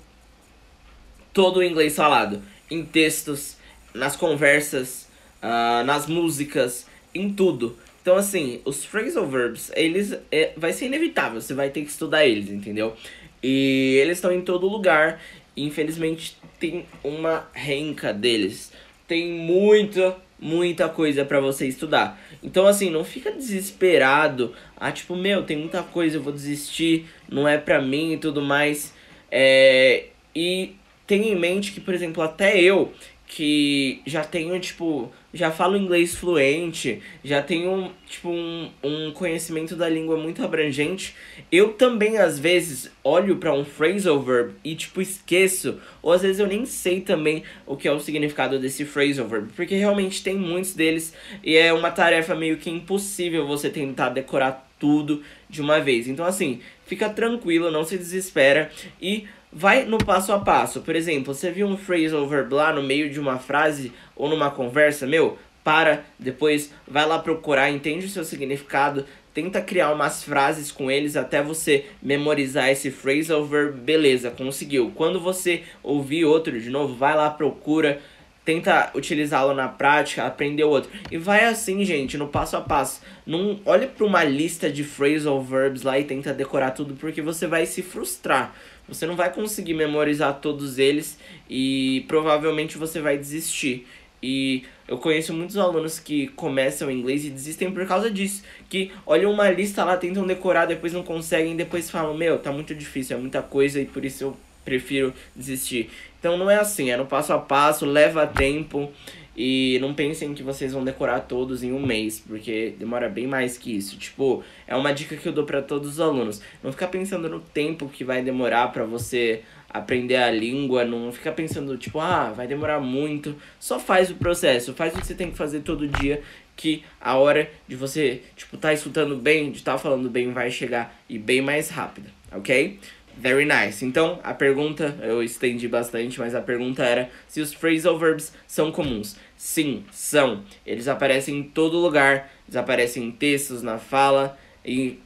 todo 1.32 1.58
o 1.58 1.62
inglês 1.62 1.96
falado. 1.96 2.42
Em 2.70 2.84
textos, 2.84 3.56
nas 3.94 4.16
conversas, 4.16 5.08
uh, 5.42 5.84
nas 5.84 6.06
músicas, 6.06 6.86
em 7.14 7.32
tudo. 7.32 7.78
Então, 8.02 8.16
assim, 8.16 8.60
os 8.64 8.84
phrasal 8.84 9.26
verbs, 9.26 9.72
eles 9.74 10.14
é, 10.30 10.52
vai 10.56 10.72
ser 10.72 10.86
inevitável, 10.86 11.40
você 11.40 11.54
vai 11.54 11.70
ter 11.70 11.82
que 11.82 11.90
estudar 11.90 12.26
eles, 12.26 12.50
entendeu? 12.50 12.94
E 13.42 13.98
eles 14.00 14.18
estão 14.18 14.32
em 14.32 14.40
todo 14.42 14.68
lugar. 14.68 15.20
Infelizmente, 15.56 16.36
tem 16.58 16.86
uma 17.02 17.48
renca 17.52 18.12
deles. 18.12 18.72
Tem 19.06 19.28
muita, 19.28 20.16
muita 20.40 20.88
coisa 20.88 21.24
para 21.24 21.40
você 21.40 21.66
estudar. 21.66 22.20
Então, 22.42 22.66
assim, 22.66 22.90
não 22.90 23.04
fica 23.04 23.30
desesperado. 23.30 24.54
Ah, 24.76 24.90
tipo, 24.90 25.14
meu, 25.14 25.44
tem 25.44 25.56
muita 25.56 25.82
coisa, 25.82 26.16
eu 26.16 26.22
vou 26.22 26.32
desistir, 26.32 27.06
não 27.28 27.46
é 27.46 27.58
pra 27.58 27.80
mim 27.80 28.12
e 28.12 28.16
tudo 28.16 28.42
mais. 28.42 28.92
É... 29.30 30.06
E 30.34 30.74
tenha 31.06 31.32
em 31.32 31.36
mente 31.36 31.72
que, 31.72 31.80
por 31.80 31.94
exemplo, 31.94 32.22
até 32.22 32.60
eu, 32.60 32.92
que 33.26 34.00
já 34.06 34.24
tenho, 34.24 34.58
tipo, 34.58 35.12
já 35.34 35.50
falo 35.50 35.76
inglês 35.76 36.14
fluente, 36.14 37.02
já 37.24 37.42
tenho, 37.42 37.90
tipo, 38.08 38.30
um, 38.30 38.70
um 38.82 39.10
conhecimento 39.10 39.74
da 39.74 39.88
língua 39.88 40.16
muito 40.16 40.42
abrangente, 40.44 41.14
eu 41.50 41.72
também, 41.72 42.16
às 42.16 42.38
vezes, 42.38 42.90
olho 43.02 43.36
para 43.36 43.52
um 43.52 43.64
phrasal 43.64 44.22
verb 44.22 44.54
e, 44.64 44.76
tipo, 44.76 45.02
esqueço, 45.02 45.80
ou 46.00 46.12
às 46.12 46.22
vezes 46.22 46.38
eu 46.38 46.46
nem 46.46 46.64
sei 46.64 47.00
também 47.00 47.42
o 47.66 47.76
que 47.76 47.88
é 47.88 47.92
o 47.92 47.98
significado 47.98 48.60
desse 48.60 48.84
phrasal 48.84 49.26
verb, 49.26 49.50
porque 49.56 49.74
realmente 49.74 50.22
tem 50.22 50.36
muitos 50.36 50.72
deles 50.72 51.12
e 51.42 51.56
é 51.56 51.72
uma 51.72 51.90
tarefa 51.90 52.34
meio 52.36 52.56
que 52.56 52.70
impossível 52.70 53.44
você 53.44 53.68
tentar 53.68 54.10
decorar 54.10 54.70
tudo 54.78 55.22
de 55.48 55.60
uma 55.60 55.80
vez. 55.80 56.06
Então, 56.06 56.24
assim, 56.24 56.60
fica 56.86 57.08
tranquilo, 57.08 57.70
não 57.70 57.84
se 57.84 57.98
desespera 57.98 58.70
e 59.00 59.26
vai 59.54 59.84
no 59.84 59.98
passo 59.98 60.32
a 60.32 60.40
passo. 60.40 60.80
Por 60.80 60.96
exemplo, 60.96 61.32
você 61.32 61.50
viu 61.50 61.66
um 61.66 61.76
phrasal 61.76 62.26
verb 62.26 62.52
lá 62.52 62.72
no 62.72 62.82
meio 62.82 63.08
de 63.08 63.20
uma 63.20 63.38
frase 63.38 63.92
ou 64.16 64.28
numa 64.28 64.50
conversa, 64.50 65.06
meu, 65.06 65.38
para, 65.62 66.04
depois 66.18 66.72
vai 66.86 67.06
lá 67.06 67.18
procurar, 67.18 67.70
entende 67.70 68.06
o 68.06 68.10
seu 68.10 68.24
significado, 68.24 69.06
tenta 69.32 69.62
criar 69.62 69.92
umas 69.92 70.22
frases 70.22 70.70
com 70.70 70.90
eles 70.90 71.16
até 71.16 71.42
você 71.42 71.86
memorizar 72.02 72.68
esse 72.68 72.90
phrasal 72.90 73.44
verb, 73.46 73.80
beleza, 73.80 74.30
conseguiu. 74.30 74.92
Quando 74.94 75.20
você 75.20 75.62
ouvir 75.82 76.24
outro 76.24 76.60
de 76.60 76.68
novo, 76.68 76.94
vai 76.94 77.16
lá, 77.16 77.30
procura, 77.30 78.00
tenta 78.44 78.90
utilizá-lo 78.94 79.54
na 79.54 79.68
prática, 79.68 80.24
aprender 80.24 80.64
outro. 80.64 80.90
E 81.10 81.16
vai 81.16 81.44
assim, 81.44 81.84
gente, 81.84 82.18
no 82.18 82.28
passo 82.28 82.56
a 82.56 82.60
passo. 82.60 83.00
Não 83.26 83.58
olhe 83.64 83.86
para 83.86 84.04
uma 84.04 84.22
lista 84.22 84.70
de 84.70 84.84
phrasal 84.84 85.42
verbs 85.42 85.82
lá 85.82 85.98
e 85.98 86.04
tenta 86.04 86.32
decorar 86.34 86.72
tudo, 86.72 86.94
porque 86.94 87.22
você 87.22 87.46
vai 87.46 87.64
se 87.64 87.82
frustrar. 87.82 88.54
Você 88.86 89.06
não 89.06 89.16
vai 89.16 89.32
conseguir 89.32 89.72
memorizar 89.72 90.40
todos 90.40 90.78
eles 90.78 91.18
e 91.48 92.04
provavelmente 92.06 92.76
você 92.76 93.00
vai 93.00 93.16
desistir. 93.16 93.86
E 94.22 94.64
eu 94.86 94.98
conheço 94.98 95.32
muitos 95.32 95.56
alunos 95.56 95.98
que 95.98 96.28
começam 96.28 96.90
inglês 96.90 97.24
e 97.24 97.30
desistem 97.30 97.70
por 97.70 97.86
causa 97.86 98.10
disso. 98.10 98.42
Que 98.68 98.92
olham 99.06 99.30
uma 99.30 99.50
lista 99.50 99.84
lá, 99.84 99.96
tentam 99.96 100.26
decorar, 100.26 100.66
depois 100.66 100.92
não 100.92 101.02
conseguem, 101.02 101.56
depois 101.56 101.90
falam, 101.90 102.14
meu, 102.14 102.38
tá 102.38 102.52
muito 102.52 102.74
difícil, 102.74 103.16
é 103.16 103.20
muita 103.20 103.42
coisa 103.42 103.80
e 103.80 103.86
por 103.86 104.04
isso 104.04 104.24
eu 104.24 104.36
prefiro 104.64 105.12
desistir. 105.34 105.90
Então 106.18 106.36
não 106.36 106.50
é 106.50 106.56
assim, 106.56 106.90
é 106.90 106.96
no 106.96 107.06
passo 107.06 107.32
a 107.32 107.38
passo, 107.38 107.84
leva 107.84 108.26
tempo. 108.26 108.90
E 109.36 109.78
não 109.80 109.92
pensem 109.92 110.32
que 110.32 110.44
vocês 110.44 110.72
vão 110.72 110.84
decorar 110.84 111.20
todos 111.20 111.64
em 111.64 111.72
um 111.72 111.84
mês, 111.84 112.22
porque 112.24 112.72
demora 112.78 113.08
bem 113.08 113.26
mais 113.26 113.58
que 113.58 113.76
isso. 113.76 113.98
Tipo, 113.98 114.44
é 114.66 114.76
uma 114.76 114.92
dica 114.92 115.16
que 115.16 115.26
eu 115.26 115.32
dou 115.32 115.44
para 115.44 115.60
todos 115.60 115.94
os 115.94 116.00
alunos. 116.00 116.40
Não 116.62 116.70
ficar 116.70 116.86
pensando 116.86 117.28
no 117.28 117.40
tempo 117.40 117.88
que 117.88 118.04
vai 118.04 118.22
demorar 118.22 118.68
para 118.68 118.84
você 118.84 119.42
aprender 119.68 120.14
a 120.14 120.30
língua, 120.30 120.84
não 120.84 121.10
ficar 121.10 121.32
pensando, 121.32 121.76
tipo, 121.76 121.98
ah, 121.98 122.30
vai 122.30 122.46
demorar 122.46 122.78
muito. 122.78 123.34
Só 123.58 123.80
faz 123.80 124.08
o 124.08 124.14
processo, 124.14 124.72
faz 124.72 124.94
o 124.94 125.00
que 125.00 125.06
você 125.06 125.16
tem 125.16 125.32
que 125.32 125.36
fazer 125.36 125.60
todo 125.62 125.88
dia, 125.88 126.22
que 126.54 126.84
a 127.00 127.16
hora 127.16 127.50
de 127.66 127.74
você, 127.74 128.22
tipo, 128.36 128.56
tá 128.56 128.72
escutando 128.72 129.16
bem, 129.16 129.50
de 129.50 129.64
tá 129.64 129.76
falando 129.76 130.08
bem, 130.08 130.32
vai 130.32 130.48
chegar 130.48 130.96
e 131.08 131.18
bem 131.18 131.40
mais 131.40 131.70
rápida, 131.70 132.08
ok? 132.30 132.78
Very 133.16 133.44
nice. 133.44 133.84
Então, 133.84 134.18
a 134.22 134.34
pergunta, 134.34 134.96
eu 135.02 135.22
estendi 135.22 135.68
bastante, 135.68 136.18
mas 136.18 136.34
a 136.34 136.40
pergunta 136.40 136.84
era 136.84 137.10
se 137.28 137.40
os 137.40 137.54
phrasal 137.54 137.98
verbs 137.98 138.32
são 138.46 138.72
comuns. 138.72 139.16
Sim, 139.36 139.84
são. 139.92 140.42
Eles 140.66 140.88
aparecem 140.88 141.38
em 141.38 141.42
todo 141.42 141.78
lugar, 141.78 142.30
eles 142.46 142.56
aparecem 142.56 143.04
em 143.04 143.10
textos, 143.10 143.62
na 143.62 143.78
fala, 143.78 144.38
e 144.64 144.98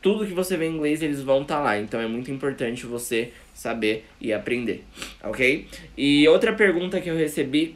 tudo 0.00 0.26
que 0.26 0.32
você 0.32 0.56
vê 0.56 0.66
em 0.66 0.76
inglês 0.76 1.02
eles 1.02 1.20
vão 1.22 1.42
estar 1.42 1.56
tá 1.56 1.62
lá. 1.62 1.78
Então 1.78 2.00
é 2.00 2.06
muito 2.06 2.30
importante 2.30 2.86
você 2.86 3.32
saber 3.52 4.04
e 4.20 4.32
aprender, 4.32 4.84
ok? 5.22 5.66
E 5.96 6.28
outra 6.28 6.52
pergunta 6.52 7.00
que 7.00 7.10
eu 7.10 7.16
recebi 7.16 7.74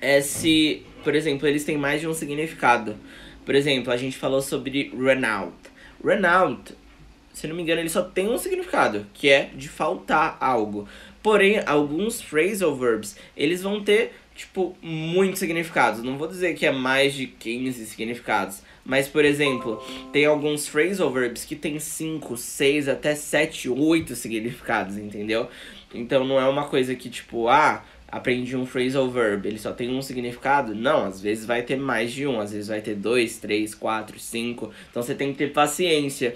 é 0.00 0.20
se, 0.20 0.82
por 1.02 1.14
exemplo, 1.14 1.48
eles 1.48 1.64
têm 1.64 1.78
mais 1.78 2.00
de 2.00 2.08
um 2.08 2.12
significado. 2.12 2.96
Por 3.44 3.54
exemplo, 3.54 3.92
a 3.92 3.96
gente 3.96 4.16
falou 4.16 4.42
sobre 4.42 4.90
run 4.94 5.24
out. 5.24 5.54
Run 6.04 6.26
out 6.26 6.74
se 7.36 7.46
não 7.46 7.54
me 7.54 7.62
engano, 7.62 7.82
ele 7.82 7.90
só 7.90 8.00
tem 8.00 8.30
um 8.30 8.38
significado, 8.38 9.06
que 9.12 9.28
é 9.28 9.50
de 9.54 9.68
faltar 9.68 10.38
algo. 10.40 10.88
Porém, 11.22 11.60
alguns 11.66 12.18
phrasal 12.18 12.74
verbs, 12.74 13.14
eles 13.36 13.60
vão 13.60 13.84
ter, 13.84 14.14
tipo, 14.34 14.74
muitos 14.80 15.40
significados. 15.40 16.02
Não 16.02 16.16
vou 16.16 16.28
dizer 16.28 16.54
que 16.54 16.64
é 16.64 16.72
mais 16.72 17.12
de 17.12 17.26
15 17.26 17.84
significados. 17.84 18.62
Mas, 18.82 19.06
por 19.06 19.22
exemplo, 19.22 19.84
tem 20.10 20.24
alguns 20.24 20.66
phrasal 20.66 21.12
verbs 21.12 21.44
que 21.44 21.54
tem 21.54 21.78
5, 21.78 22.38
6, 22.38 22.88
até 22.88 23.14
7, 23.14 23.68
8 23.68 24.16
significados, 24.16 24.96
entendeu? 24.96 25.50
Então 25.92 26.24
não 26.24 26.40
é 26.40 26.48
uma 26.48 26.64
coisa 26.64 26.94
que, 26.94 27.10
tipo, 27.10 27.48
ah, 27.48 27.84
aprendi 28.08 28.56
um 28.56 28.64
phrasal 28.64 29.10
verb, 29.10 29.46
ele 29.46 29.58
só 29.58 29.72
tem 29.72 29.90
um 29.90 30.00
significado? 30.00 30.74
Não, 30.74 31.04
às 31.04 31.20
vezes 31.20 31.44
vai 31.44 31.62
ter 31.62 31.76
mais 31.76 32.12
de 32.12 32.26
um, 32.26 32.40
às 32.40 32.52
vezes 32.52 32.68
vai 32.68 32.80
ter 32.80 32.94
dois, 32.94 33.36
três, 33.38 33.74
quatro, 33.74 34.18
cinco. 34.18 34.72
Então 34.90 35.02
você 35.02 35.14
tem 35.14 35.32
que 35.32 35.38
ter 35.38 35.52
paciência 35.52 36.34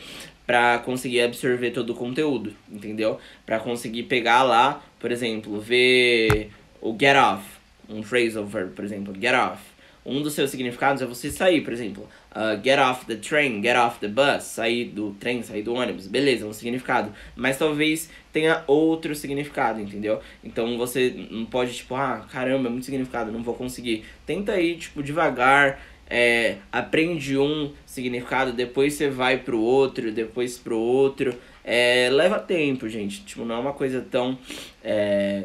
para 0.50 0.80
conseguir 0.80 1.20
absorver 1.20 1.70
todo 1.70 1.90
o 1.90 1.94
conteúdo, 1.94 2.52
entendeu? 2.68 3.20
Para 3.46 3.60
conseguir 3.60 4.02
pegar 4.02 4.42
lá, 4.42 4.82
por 4.98 5.12
exemplo, 5.12 5.60
ver 5.60 6.50
o 6.80 6.92
get 6.98 7.16
off, 7.16 7.44
um 7.88 8.02
phrasal 8.02 8.44
verb, 8.44 8.72
por 8.72 8.84
exemplo, 8.84 9.14
get 9.14 9.32
off. 9.32 9.62
Um 10.04 10.20
dos 10.20 10.32
seus 10.32 10.50
significados 10.50 11.02
é 11.02 11.06
você 11.06 11.30
sair, 11.30 11.60
por 11.60 11.72
exemplo, 11.72 12.08
uh, 12.32 12.60
get 12.64 12.80
off 12.80 13.06
the 13.06 13.14
train, 13.14 13.62
get 13.62 13.76
off 13.76 14.00
the 14.00 14.08
bus, 14.08 14.42
sair 14.42 14.86
do 14.86 15.12
trem, 15.20 15.40
sair 15.40 15.62
do 15.62 15.72
ônibus, 15.72 16.08
beleza, 16.08 16.44
um 16.44 16.52
significado. 16.52 17.12
Mas 17.36 17.56
talvez 17.56 18.10
tenha 18.32 18.64
outro 18.66 19.14
significado, 19.14 19.80
entendeu? 19.80 20.20
Então 20.42 20.76
você 20.76 21.28
não 21.30 21.46
pode, 21.46 21.74
tipo, 21.74 21.94
ah, 21.94 22.26
caramba, 22.28 22.66
é 22.66 22.72
muito 22.72 22.86
significado, 22.86 23.30
não 23.30 23.44
vou 23.44 23.54
conseguir. 23.54 24.04
Tenta 24.26 24.60
ir, 24.60 24.78
tipo, 24.78 25.00
devagar, 25.00 25.80
é, 26.10 26.56
aprende 26.72 27.38
um 27.38 27.72
significado, 27.86 28.52
depois 28.52 28.94
você 28.94 29.08
vai 29.08 29.38
pro 29.38 29.60
outro, 29.60 30.10
depois 30.10 30.58
pro 30.58 30.76
outro. 30.76 31.34
É, 31.64 32.08
leva 32.10 32.40
tempo, 32.40 32.88
gente. 32.88 33.24
Tipo, 33.24 33.44
não 33.44 33.54
é 33.54 33.58
uma 33.58 33.72
coisa 33.72 34.04
tão 34.10 34.36
é, 34.82 35.44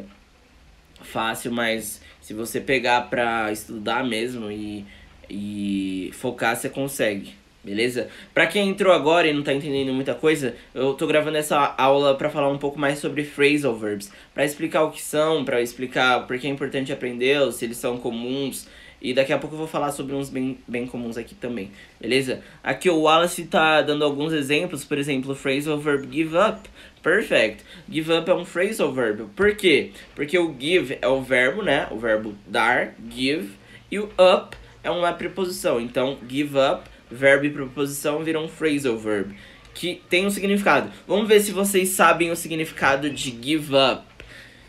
fácil, 1.00 1.52
mas 1.52 2.02
se 2.20 2.34
você 2.34 2.60
pegar 2.60 3.02
pra 3.02 3.52
estudar 3.52 4.04
mesmo 4.04 4.50
e, 4.50 4.84
e 5.30 6.10
focar, 6.14 6.56
você 6.56 6.68
consegue. 6.68 7.34
Beleza? 7.62 8.08
Pra 8.32 8.46
quem 8.46 8.68
entrou 8.68 8.92
agora 8.92 9.26
e 9.26 9.32
não 9.32 9.42
tá 9.42 9.52
entendendo 9.52 9.92
muita 9.92 10.14
coisa, 10.14 10.54
eu 10.72 10.94
tô 10.94 11.04
gravando 11.04 11.36
essa 11.36 11.74
aula 11.76 12.14
para 12.14 12.30
falar 12.30 12.48
um 12.48 12.58
pouco 12.58 12.78
mais 12.78 13.00
sobre 13.00 13.24
phrasal 13.24 13.74
verbs, 13.76 14.12
para 14.32 14.44
explicar 14.44 14.84
o 14.84 14.92
que 14.92 15.02
são, 15.02 15.44
para 15.44 15.60
explicar 15.60 16.28
por 16.28 16.38
que 16.38 16.46
é 16.46 16.50
importante 16.50 16.92
aprender, 16.92 17.52
se 17.52 17.64
eles 17.64 17.76
são 17.76 17.98
comuns, 17.98 18.68
e 19.00 19.12
daqui 19.12 19.32
a 19.32 19.38
pouco 19.38 19.54
eu 19.54 19.58
vou 19.58 19.68
falar 19.68 19.92
sobre 19.92 20.14
uns 20.14 20.30
bem, 20.30 20.58
bem 20.66 20.86
comuns 20.86 21.16
aqui 21.16 21.34
também, 21.34 21.70
beleza? 22.00 22.40
Aqui 22.62 22.88
o 22.88 23.02
Wallace 23.02 23.44
tá 23.44 23.82
dando 23.82 24.04
alguns 24.04 24.32
exemplos, 24.32 24.84
por 24.84 24.98
exemplo, 24.98 25.32
o 25.32 25.34
phrasal 25.34 25.78
verb 25.78 26.08
give 26.10 26.36
up. 26.36 26.68
Perfect. 27.02 27.62
Give 27.88 28.12
up 28.12 28.28
é 28.28 28.34
um 28.34 28.44
phrasal 28.44 28.92
verb. 28.92 29.26
Por 29.36 29.54
quê? 29.54 29.92
Porque 30.14 30.36
o 30.36 30.52
give 30.58 30.98
é 31.00 31.06
o 31.06 31.22
verbo, 31.22 31.62
né? 31.62 31.86
O 31.90 31.98
verbo 31.98 32.34
dar, 32.46 32.94
give. 33.08 33.52
E 33.90 33.98
o 33.98 34.10
up 34.18 34.56
é 34.82 34.90
uma 34.90 35.12
preposição. 35.12 35.80
Então, 35.80 36.18
give 36.28 36.58
up, 36.58 36.88
verbo 37.08 37.44
e 37.44 37.50
preposição 37.50 38.24
viram 38.24 38.46
um 38.46 38.48
phrasal 38.48 38.98
verb. 38.98 39.36
Que 39.72 40.02
tem 40.08 40.26
um 40.26 40.30
significado. 40.30 40.90
Vamos 41.06 41.28
ver 41.28 41.40
se 41.40 41.52
vocês 41.52 41.90
sabem 41.90 42.30
o 42.32 42.36
significado 42.36 43.08
de 43.08 43.30
give 43.40 43.72
up. 43.76 44.15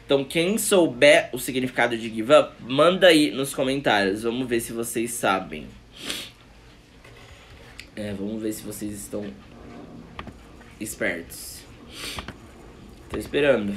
Então, 0.07 0.23
quem 0.23 0.57
souber 0.57 1.29
o 1.33 1.37
significado 1.37 1.97
de 1.97 2.07
give 2.07 2.33
up, 2.33 2.53
manda 2.61 3.07
aí 3.07 3.29
nos 3.29 3.53
comentários. 3.53 4.23
Vamos 4.23 4.47
ver 4.47 4.61
se 4.61 4.71
vocês 4.71 5.11
sabem. 5.11 5.67
É, 7.93 8.13
vamos 8.13 8.41
ver 8.41 8.53
se 8.53 8.63
vocês 8.63 8.93
estão 8.93 9.25
espertos. 10.79 11.59
Tô 13.09 13.17
esperando. 13.17 13.75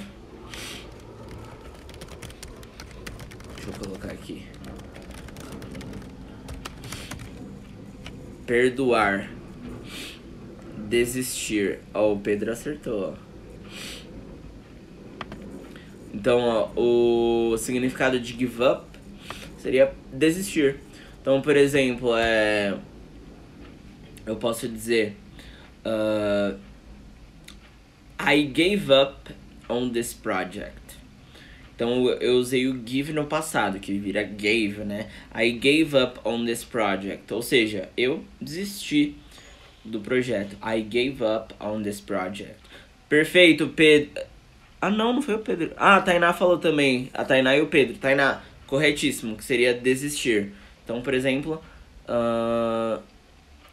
Deixa 3.56 3.70
eu 3.70 3.84
colocar 3.84 4.12
aqui. 4.12 4.46
Perdoar. 8.46 9.28
Desistir. 10.78 11.80
Ó, 11.92 12.10
oh, 12.10 12.12
o 12.14 12.20
Pedro 12.20 12.52
acertou, 12.52 13.16
ó. 13.16 13.29
Então, 16.20 16.38
ó, 16.38 16.70
o 16.76 17.56
significado 17.56 18.20
de 18.20 18.34
give 18.34 18.62
up 18.62 18.84
seria 19.56 19.90
desistir. 20.12 20.76
Então, 21.22 21.40
por 21.40 21.56
exemplo, 21.56 22.14
é, 22.14 22.76
eu 24.26 24.36
posso 24.36 24.68
dizer 24.68 25.16
uh, 25.82 26.58
I 28.20 28.42
gave 28.42 28.92
up 28.92 29.34
on 29.66 29.88
this 29.88 30.12
project. 30.12 30.78
Então 31.74 32.06
eu 32.10 32.34
usei 32.34 32.68
o 32.68 32.86
give 32.86 33.14
no 33.14 33.24
passado, 33.24 33.80
que 33.80 33.98
vira 33.98 34.22
gave, 34.22 34.84
né? 34.84 35.08
I 35.34 35.52
gave 35.52 35.96
up 35.96 36.20
on 36.22 36.44
this 36.44 36.62
project. 36.62 37.32
Ou 37.32 37.40
seja, 37.40 37.88
eu 37.96 38.22
desisti 38.38 39.16
do 39.82 40.00
projeto. 40.00 40.54
I 40.62 40.82
gave 40.82 41.24
up 41.24 41.54
on 41.58 41.82
this 41.82 41.98
project. 41.98 42.56
Perfeito, 43.08 43.68
Pedro. 43.68 44.22
Ah, 44.80 44.90
não, 44.90 45.12
não 45.12 45.20
foi 45.20 45.34
o 45.34 45.40
Pedro. 45.40 45.72
Ah, 45.76 45.96
a 45.96 46.00
Tainá 46.00 46.32
falou 46.32 46.58
também. 46.58 47.10
A 47.12 47.24
Tainá 47.24 47.54
e 47.56 47.60
o 47.60 47.66
Pedro. 47.66 47.98
Tainá, 47.98 48.40
corretíssimo, 48.66 49.36
que 49.36 49.44
seria 49.44 49.74
desistir. 49.74 50.52
Então, 50.84 51.02
por 51.02 51.12
exemplo, 51.12 51.60
uh, 52.08 53.00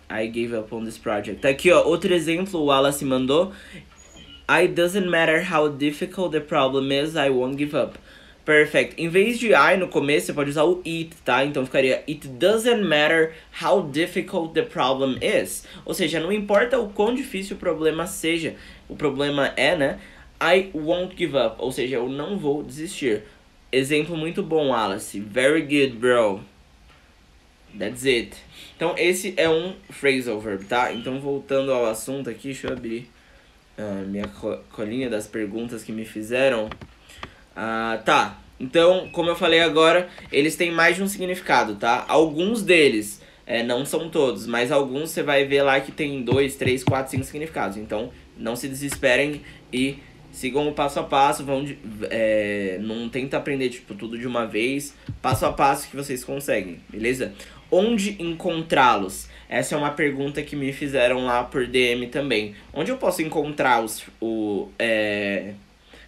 I 0.09 0.27
gave 0.27 0.55
up 0.55 0.73
on 0.73 0.83
this 0.83 0.97
project. 0.97 1.41
Tá 1.41 1.49
aqui, 1.49 1.71
ó, 1.71 1.83
outro 1.85 2.13
exemplo, 2.13 2.59
o 2.59 2.65
Wallace 2.65 3.05
mandou. 3.05 3.53
I 4.49 4.67
doesn't 4.67 5.07
matter 5.07 5.45
how 5.53 5.69
difficult 5.69 6.31
the 6.31 6.39
problem 6.39 6.91
is, 6.91 7.15
I 7.15 7.29
won't 7.29 7.57
give 7.57 7.75
up. 7.75 7.97
Perfect. 8.45 8.95
Em 8.97 9.09
vez 9.09 9.37
de 9.39 9.53
I 9.53 9.75
no 9.77 9.89
começo, 9.89 10.27
você 10.27 10.33
pode 10.33 10.49
usar 10.49 10.63
o 10.63 10.81
it, 10.85 11.09
tá? 11.25 11.43
Então 11.43 11.65
ficaria 11.65 12.01
It 12.07 12.25
doesn't 12.29 12.81
matter 12.81 13.33
how 13.61 13.83
difficult 13.83 14.53
the 14.53 14.61
problem 14.61 15.17
is. 15.21 15.65
Ou 15.83 15.93
seja, 15.93 16.21
não 16.21 16.31
importa 16.31 16.79
o 16.79 16.87
quão 16.87 17.13
difícil 17.13 17.57
o 17.57 17.59
problema 17.59 18.07
seja. 18.07 18.55
O 18.87 18.95
problema 18.95 19.51
é, 19.57 19.75
né? 19.75 19.99
I 20.41 20.69
won't 20.73 21.15
give 21.17 21.35
up. 21.37 21.55
Ou 21.59 21.71
seja, 21.71 21.95
eu 21.95 22.09
não 22.09 22.37
vou 22.37 22.63
desistir. 22.63 23.23
Exemplo 23.71 24.15
muito 24.15 24.41
bom, 24.41 24.73
Alice. 24.73 25.19
Very 25.19 25.61
good, 25.61 25.97
bro. 25.97 26.41
That's 27.77 28.05
it. 28.05 28.35
Então, 28.75 28.95
esse 28.97 29.33
é 29.37 29.49
um 29.49 29.75
phrasal 29.89 30.39
verb, 30.39 30.65
tá? 30.65 30.93
Então, 30.93 31.19
voltando 31.19 31.71
ao 31.71 31.85
assunto 31.85 32.29
aqui, 32.29 32.49
deixa 32.49 32.67
eu 32.67 32.73
abrir 32.73 33.09
a 33.77 34.03
minha 34.05 34.27
colinha 34.71 35.09
das 35.09 35.27
perguntas 35.27 35.83
que 35.83 35.91
me 35.91 36.05
fizeram. 36.05 36.69
Ah, 37.55 37.99
tá. 38.03 38.39
Então, 38.59 39.09
como 39.11 39.29
eu 39.29 39.35
falei 39.35 39.59
agora, 39.59 40.09
eles 40.31 40.55
têm 40.55 40.71
mais 40.71 40.95
de 40.95 41.03
um 41.03 41.07
significado, 41.07 41.75
tá? 41.75 42.05
Alguns 42.07 42.63
deles, 42.63 43.21
é, 43.45 43.61
não 43.63 43.85
são 43.85 44.09
todos, 44.09 44.47
mas 44.47 44.71
alguns 44.71 45.11
você 45.11 45.21
vai 45.21 45.45
ver 45.45 45.61
lá 45.61 45.79
que 45.79 45.91
tem 45.91 46.23
dois, 46.23 46.55
três, 46.55 46.83
quatro, 46.83 47.11
cinco 47.11 47.23
significados. 47.23 47.77
Então, 47.77 48.11
não 48.35 48.55
se 48.55 48.67
desesperem 48.67 49.41
e 49.71 49.99
sigam 50.37 50.67
o 50.69 50.71
passo 50.71 50.99
a 50.99 51.03
passo, 51.03 51.43
vão 51.43 51.63
de, 51.65 51.79
é, 52.11 52.77
não 52.79 53.09
tenta 53.09 53.37
aprender 53.37 53.69
tipo 53.69 53.95
tudo 53.95 54.19
de 54.19 54.27
uma 54.27 54.45
vez, 54.45 54.93
passo 55.19 55.47
a 55.47 55.51
passo 55.51 55.89
que 55.89 55.95
vocês 55.95 56.23
conseguem, 56.23 56.79
beleza? 56.87 57.33
Onde 57.71 58.21
encontrá-los? 58.21 59.27
Essa 59.49 59.73
é 59.73 59.77
uma 59.77 59.89
pergunta 59.89 60.43
que 60.43 60.55
me 60.55 60.71
fizeram 60.71 61.25
lá 61.25 61.43
por 61.43 61.65
DM 61.65 62.05
também. 62.07 62.53
Onde 62.71 62.91
eu 62.91 62.97
posso 62.97 63.23
encontrar 63.23 63.83
os 63.83 64.03
o 64.21 64.69
é, 64.77 65.53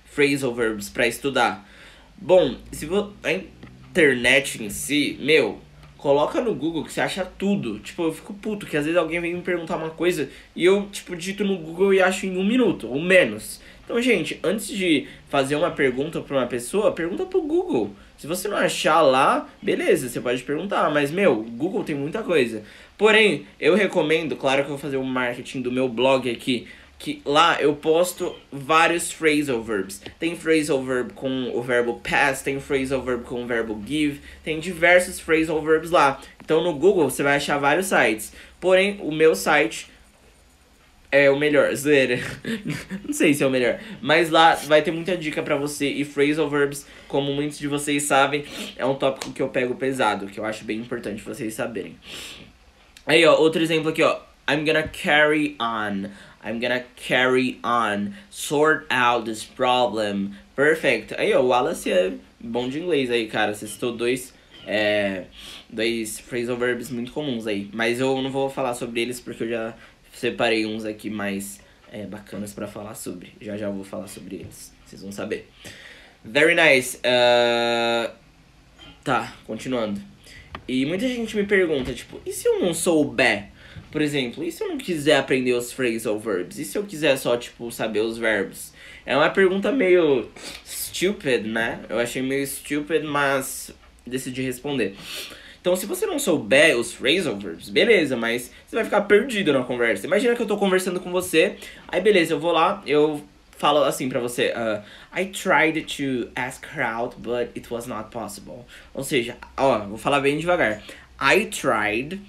phrasal 0.05 0.53
verbs 0.53 0.89
para 0.89 1.07
estudar? 1.07 1.67
Bom, 2.15 2.55
se 2.71 2.85
vo... 2.85 3.11
a 3.23 3.31
internet 3.31 4.63
em 4.63 4.69
si, 4.69 5.17
meu, 5.19 5.59
coloca 5.97 6.39
no 6.39 6.53
Google 6.53 6.83
que 6.83 6.93
você 6.93 7.01
acha 7.01 7.25
tudo. 7.25 7.79
Tipo, 7.79 8.03
eu 8.03 8.13
fico 8.13 8.33
puto 8.35 8.67
que 8.67 8.77
às 8.77 8.85
vezes 8.85 8.97
alguém 8.97 9.19
vem 9.19 9.33
me 9.33 9.41
perguntar 9.41 9.75
uma 9.77 9.89
coisa 9.89 10.29
e 10.55 10.63
eu, 10.63 10.87
tipo, 10.91 11.15
digito 11.15 11.43
no 11.43 11.57
Google 11.57 11.95
e 11.95 12.01
acho 12.01 12.27
em 12.27 12.37
um 12.37 12.45
minuto 12.45 12.87
ou 12.87 13.01
menos. 13.01 13.59
Então, 13.89 13.99
gente, 13.99 14.39
antes 14.43 14.67
de 14.67 15.07
fazer 15.29 15.55
uma 15.55 15.71
pergunta 15.71 16.21
para 16.21 16.37
uma 16.37 16.45
pessoa, 16.45 16.91
pergunta 16.91 17.25
pro 17.25 17.41
Google. 17.41 17.89
Se 18.19 18.27
você 18.27 18.47
não 18.47 18.55
achar 18.55 19.01
lá, 19.01 19.49
beleza, 19.59 20.07
você 20.07 20.21
pode 20.21 20.43
perguntar, 20.43 20.91
mas 20.91 21.09
meu, 21.09 21.37
Google 21.37 21.83
tem 21.83 21.95
muita 21.95 22.21
coisa. 22.21 22.61
Porém, 22.95 23.47
eu 23.59 23.73
recomendo, 23.73 24.35
claro 24.35 24.61
que 24.61 24.67
eu 24.67 24.73
vou 24.73 24.77
fazer 24.77 24.97
o 24.97 25.01
um 25.01 25.05
marketing 25.05 25.63
do 25.63 25.71
meu 25.71 25.89
blog 25.89 26.29
aqui, 26.29 26.67
que 26.99 27.19
lá 27.25 27.59
eu 27.59 27.73
posto 27.73 28.35
vários 28.51 29.11
phrasal 29.11 29.63
verbs. 29.63 30.03
Tem 30.19 30.35
phrasal 30.35 30.83
verb 30.83 31.13
com 31.13 31.51
o 31.55 31.61
verbo 31.63 31.99
pass, 32.07 32.43
tem 32.43 32.59
phrasal 32.59 33.01
verb 33.01 33.23
com 33.23 33.43
o 33.43 33.47
verbo 33.47 33.81
give, 33.87 34.21
tem 34.43 34.59
diversos 34.59 35.19
phrasal 35.19 35.59
verbs 35.63 35.89
lá. 35.89 36.21
Então 36.45 36.63
no 36.63 36.75
Google 36.75 37.09
você 37.09 37.23
vai 37.23 37.37
achar 37.37 37.57
vários 37.57 37.87
sites. 37.87 38.33
Porém, 38.59 38.99
o 39.01 39.11
meu 39.11 39.35
site 39.35 39.89
é 41.11 41.29
o 41.29 41.37
melhor, 41.37 41.73
zoeira. 41.75 42.19
Não 43.03 43.13
sei 43.13 43.33
se 43.33 43.43
é 43.43 43.47
o 43.47 43.49
melhor. 43.49 43.79
Mas 44.01 44.29
lá 44.29 44.55
vai 44.55 44.81
ter 44.81 44.91
muita 44.91 45.17
dica 45.17 45.41
pra 45.41 45.55
você. 45.55 45.89
E 45.89 46.05
phrasal 46.05 46.49
verbs, 46.49 46.85
como 47.07 47.33
muitos 47.33 47.57
de 47.57 47.67
vocês 47.67 48.03
sabem, 48.03 48.45
é 48.75 48.85
um 48.85 48.95
tópico 48.95 49.31
que 49.31 49.41
eu 49.41 49.49
pego 49.49 49.75
pesado, 49.75 50.27
que 50.27 50.39
eu 50.39 50.45
acho 50.45 50.63
bem 50.63 50.79
importante 50.79 51.21
vocês 51.23 51.53
saberem. 51.53 51.95
Aí, 53.05 53.25
ó, 53.25 53.35
outro 53.35 53.61
exemplo 53.61 53.89
aqui, 53.89 54.03
ó. 54.03 54.19
I'm 54.47 54.65
gonna 54.65 54.87
carry 54.87 55.55
on. 55.59 56.09
I'm 56.43 56.59
gonna 56.59 56.83
carry 56.95 57.59
on. 57.63 58.13
Sort 58.29 58.85
out 58.89 59.25
this 59.25 59.43
problem. 59.43 60.31
Perfect. 60.55 61.13
Aí, 61.15 61.33
ó, 61.33 61.41
o 61.41 61.47
Wallace 61.47 61.91
é 61.91 62.13
bom 62.39 62.67
de 62.67 62.79
inglês 62.79 63.11
aí, 63.11 63.27
cara. 63.27 63.53
Você 63.53 63.67
citou 63.67 63.91
dois, 63.91 64.33
é, 64.65 65.25
dois 65.69 66.19
phrasal 66.19 66.57
verbs 66.57 66.89
muito 66.89 67.11
comuns 67.11 67.45
aí. 67.45 67.69
Mas 67.73 67.99
eu 67.99 68.21
não 68.21 68.31
vou 68.31 68.49
falar 68.49 68.73
sobre 68.73 69.01
eles 69.01 69.19
porque 69.19 69.43
eu 69.43 69.49
já 69.49 69.75
separei 70.19 70.65
uns 70.65 70.85
aqui 70.85 71.09
mais 71.09 71.59
é, 71.91 72.05
bacanas 72.05 72.53
para 72.53 72.67
falar 72.67 72.93
sobre. 72.93 73.33
Já 73.39 73.57
já 73.57 73.69
vou 73.69 73.83
falar 73.83 74.07
sobre 74.07 74.37
eles. 74.37 74.73
Vocês 74.85 75.01
vão 75.01 75.11
saber. 75.11 75.49
Very 76.23 76.55
nice. 76.55 76.97
Uh... 76.97 78.11
Tá, 79.03 79.33
continuando. 79.45 80.01
E 80.67 80.85
muita 80.85 81.07
gente 81.07 81.35
me 81.35 81.45
pergunta, 81.45 81.93
tipo, 81.93 82.21
e 82.25 82.31
se 82.31 82.47
eu 82.47 82.59
não 82.59 82.73
souber? 82.73 83.47
Por 83.91 84.01
exemplo, 84.01 84.43
e 84.43 84.51
se 84.51 84.63
eu 84.63 84.67
não 84.67 84.77
quiser 84.77 85.17
aprender 85.17 85.53
os 85.53 85.71
phrasal 85.71 86.19
verbs? 86.19 86.59
E 86.59 86.65
se 86.65 86.77
eu 86.77 86.83
quiser 86.83 87.17
só, 87.17 87.35
tipo, 87.37 87.71
saber 87.71 88.01
os 88.01 88.17
verbos? 88.17 88.71
É 89.05 89.15
uma 89.15 89.29
pergunta 89.29 89.71
meio 89.71 90.29
stupid, 90.63 91.47
né? 91.47 91.79
Eu 91.89 91.97
achei 91.97 92.21
meio 92.21 92.45
stupid, 92.45 93.03
mas 93.03 93.71
decidi 94.05 94.43
responder. 94.43 94.95
Então, 95.61 95.75
se 95.75 95.85
você 95.85 96.05
não 96.05 96.17
souber 96.17 96.77
os 96.77 96.93
phrasal 96.93 97.35
verbs, 97.35 97.69
beleza, 97.69 98.15
mas 98.15 98.51
você 98.65 98.75
vai 98.75 98.85
ficar 98.85 99.01
perdido 99.01 99.51
na 99.51 99.63
conversa. 99.63 100.05
Imagina 100.05 100.35
que 100.35 100.41
eu 100.41 100.47
tô 100.47 100.57
conversando 100.57 100.99
com 100.99 101.11
você, 101.11 101.57
aí 101.87 101.99
beleza, 101.99 102.33
eu 102.33 102.39
vou 102.39 102.51
lá, 102.51 102.81
eu 102.85 103.21
falo 103.57 103.83
assim 103.83 104.07
pra 104.07 104.21
você, 104.21 104.53
uh, 104.53 104.81
I 105.13 105.25
tried 105.25 105.81
to 105.81 106.29
ask 106.33 106.65
her 106.73 106.81
out, 106.81 107.17
but 107.17 107.49
it 107.57 107.67
was 107.69 107.87
not 107.87 108.09
possible. 108.09 108.65
Ou 108.93 109.03
seja, 109.03 109.35
ó, 109.57 109.79
vou 109.79 109.97
falar 109.97 110.21
bem 110.21 110.37
devagar. 110.37 110.81
I 111.21 111.45
tried 111.45 112.21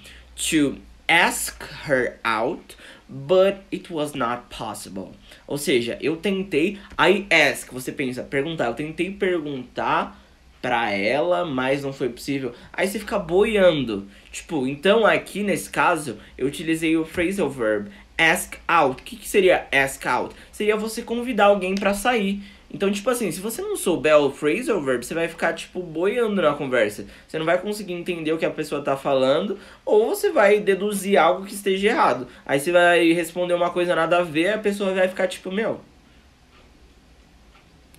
to 0.49 0.77
ask 1.07 1.63
her 1.87 2.19
out, 2.25 2.75
but 3.07 3.59
it 3.71 3.91
was 3.93 4.13
not 4.13 4.43
possible. 4.49 5.11
Ou 5.47 5.57
seja, 5.57 5.97
eu 6.01 6.17
tentei, 6.17 6.77
I 6.99 7.25
ask, 7.29 7.71
você 7.71 7.93
pensa, 7.93 8.23
perguntar, 8.23 8.65
eu 8.65 8.73
tentei 8.73 9.11
perguntar 9.11 10.20
pra 10.61 10.91
ela, 10.91 11.45
mas 11.45 11.83
não 11.83 11.91
foi 11.91 12.09
possível. 12.09 12.53
Aí 12.71 12.87
você 12.87 12.99
fica 12.99 13.17
boiando. 13.17 14.07
Tipo, 14.31 14.67
então 14.67 15.05
aqui 15.05 15.43
nesse 15.43 15.69
caso, 15.69 16.17
eu 16.37 16.47
utilizei 16.47 16.95
o 16.95 17.05
phrasal 17.05 17.49
verb 17.49 17.89
ask 18.17 18.55
out. 18.67 19.01
O 19.01 19.03
que, 19.03 19.15
que 19.15 19.27
seria 19.27 19.67
ask 19.71 20.05
out? 20.05 20.35
Seria 20.51 20.77
você 20.77 21.01
convidar 21.01 21.45
alguém 21.45 21.73
para 21.73 21.93
sair. 21.93 22.41
Então, 22.73 22.89
tipo 22.89 23.09
assim, 23.09 23.29
se 23.31 23.41
você 23.41 23.61
não 23.61 23.75
souber 23.75 24.17
o 24.17 24.31
phrasal 24.31 24.81
verb, 24.81 25.05
você 25.05 25.13
vai 25.13 25.27
ficar, 25.27 25.53
tipo, 25.53 25.81
boiando 25.81 26.41
na 26.41 26.53
conversa. 26.53 27.05
Você 27.27 27.37
não 27.37 27.45
vai 27.45 27.59
conseguir 27.59 27.93
entender 27.93 28.31
o 28.31 28.37
que 28.37 28.45
a 28.45 28.51
pessoa 28.51 28.81
tá 28.81 28.95
falando, 28.95 29.57
ou 29.83 30.07
você 30.07 30.31
vai 30.31 30.59
deduzir 30.61 31.17
algo 31.17 31.45
que 31.45 31.53
esteja 31.53 31.89
errado. 31.89 32.27
Aí 32.45 32.59
você 32.59 32.71
vai 32.71 33.11
responder 33.11 33.53
uma 33.55 33.71
coisa 33.71 33.93
nada 33.93 34.19
a 34.19 34.23
ver, 34.23 34.53
a 34.53 34.57
pessoa 34.57 34.93
vai 34.93 35.09
ficar, 35.09 35.27
tipo, 35.27 35.51
meu, 35.51 35.81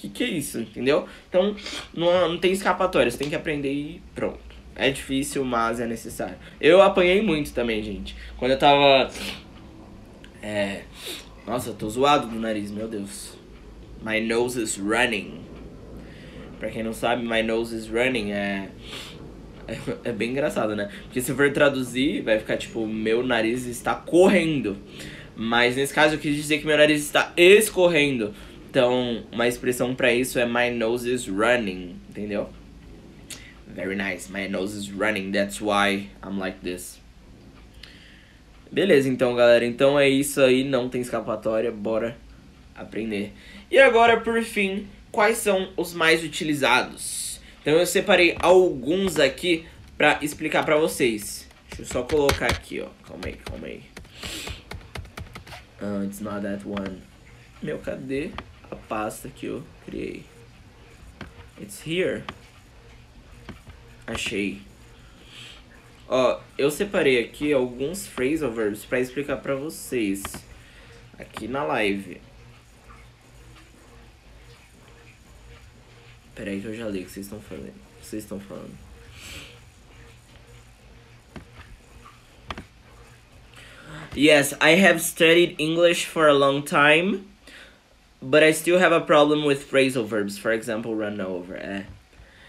que 0.02 0.08
que 0.08 0.24
é 0.24 0.26
isso, 0.26 0.58
entendeu? 0.58 1.06
Então, 1.28 1.54
não, 1.94 2.30
não 2.30 2.38
tem 2.38 2.52
escapatória, 2.52 3.10
você 3.10 3.18
tem 3.18 3.28
que 3.28 3.36
aprender 3.36 3.72
e 3.72 4.02
pronto. 4.14 4.40
É 4.74 4.90
difícil, 4.90 5.44
mas 5.44 5.80
é 5.80 5.86
necessário. 5.86 6.36
Eu 6.60 6.82
apanhei 6.82 7.22
muito 7.22 7.52
também, 7.52 7.82
gente. 7.82 8.16
Quando 8.36 8.52
eu 8.52 8.58
tava. 8.58 9.10
É. 10.42 10.82
Nossa, 11.46 11.70
eu 11.70 11.74
tô 11.74 11.88
zoado 11.88 12.26
do 12.26 12.38
nariz, 12.40 12.70
meu 12.70 12.88
Deus. 12.88 13.36
My 14.02 14.20
nose 14.20 14.60
is 14.60 14.76
running. 14.76 15.40
Pra 16.58 16.70
quem 16.70 16.82
não 16.82 16.92
sabe, 16.92 17.22
my 17.22 17.42
nose 17.42 17.76
is 17.76 17.86
running 17.86 18.32
é. 18.32 18.70
É, 19.68 19.78
é 20.04 20.12
bem 20.12 20.30
engraçado, 20.30 20.74
né? 20.74 20.90
Porque 21.04 21.20
se 21.20 21.32
for 21.34 21.52
traduzir, 21.52 22.22
vai 22.22 22.38
ficar 22.38 22.56
tipo, 22.56 22.86
meu 22.86 23.24
nariz 23.24 23.66
está 23.66 23.94
correndo. 23.94 24.76
Mas 25.36 25.76
nesse 25.76 25.94
caso 25.94 26.14
eu 26.14 26.18
quis 26.18 26.34
dizer 26.34 26.58
que 26.58 26.66
meu 26.66 26.76
nariz 26.76 27.02
está 27.02 27.32
escorrendo. 27.36 28.34
Então, 28.72 29.22
uma 29.30 29.46
expressão 29.46 29.94
para 29.94 30.14
isso 30.14 30.38
é 30.38 30.46
my 30.46 30.70
nose 30.70 31.12
is 31.12 31.28
running, 31.28 31.94
entendeu? 32.08 32.48
Very 33.66 33.94
nice. 33.94 34.32
My 34.32 34.48
nose 34.48 34.74
is 34.74 34.90
running. 34.90 35.30
That's 35.30 35.60
why 35.60 36.08
I'm 36.24 36.38
like 36.38 36.60
this. 36.60 36.98
Beleza, 38.70 39.10
então, 39.10 39.34
galera. 39.34 39.66
Então 39.66 40.00
é 40.00 40.08
isso 40.08 40.40
aí. 40.40 40.64
Não 40.64 40.88
tem 40.88 41.02
escapatória. 41.02 41.70
Bora 41.70 42.16
aprender. 42.74 43.34
E 43.70 43.78
agora, 43.78 44.22
por 44.22 44.42
fim, 44.42 44.88
quais 45.10 45.36
são 45.36 45.68
os 45.76 45.92
mais 45.92 46.24
utilizados? 46.24 47.42
Então 47.60 47.74
eu 47.74 47.84
separei 47.84 48.34
alguns 48.40 49.18
aqui 49.18 49.66
para 49.98 50.18
explicar 50.22 50.64
para 50.64 50.78
vocês. 50.78 51.46
Deixa 51.68 51.82
eu 51.82 51.86
só 51.86 52.02
colocar 52.04 52.46
aqui, 52.46 52.80
ó. 52.80 52.88
Calma 53.06 53.26
aí, 53.26 53.34
calma 53.34 53.66
aí. 53.66 53.82
Uh, 55.78 56.06
it's 56.06 56.20
not 56.20 56.40
that 56.40 56.66
one. 56.66 57.02
Meu, 57.62 57.78
cadê? 57.78 58.30
A 58.72 58.76
pasta 58.76 59.28
que 59.28 59.46
eu 59.46 59.62
criei. 59.84 60.24
It's 61.60 61.86
here. 61.86 62.24
Achei. 64.06 64.62
Ó, 66.08 66.40
eu 66.58 66.70
separei 66.70 67.22
aqui 67.22 67.52
alguns 67.52 68.06
phrasal 68.06 68.50
verbs 68.50 68.84
para 68.84 69.00
explicar 69.00 69.36
para 69.36 69.54
vocês 69.54 70.22
aqui 71.18 71.46
na 71.46 71.62
live. 71.64 72.20
Peraí 76.34 76.60
que 76.60 76.66
eu 76.66 76.74
já 76.74 76.88
li 76.88 77.02
o 77.02 77.04
que 77.04 77.10
vocês 77.10 77.26
estão 77.26 77.40
falando. 77.40 77.74
Vocês 78.02 78.22
estão 78.24 78.40
falando. 78.40 78.76
Yes, 84.14 84.52
I 84.60 84.70
have 84.76 85.00
studied 85.00 85.56
English 85.58 86.04
for 86.04 86.28
a 86.28 86.34
long 86.34 86.62
time, 86.62 87.24
but 88.22 88.42
I 88.42 88.52
still 88.52 88.78
have 88.78 88.92
a 88.92 89.00
problem 89.00 89.44
with 89.44 89.68
phrasal 89.68 90.06
verbs. 90.06 90.38
For 90.38 90.52
example, 90.52 90.94
run 90.94 91.20
over. 91.20 91.56
É. 91.56 91.84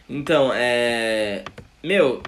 Então, 0.08 0.52
é. 0.54 1.44
Meu, 1.84 2.22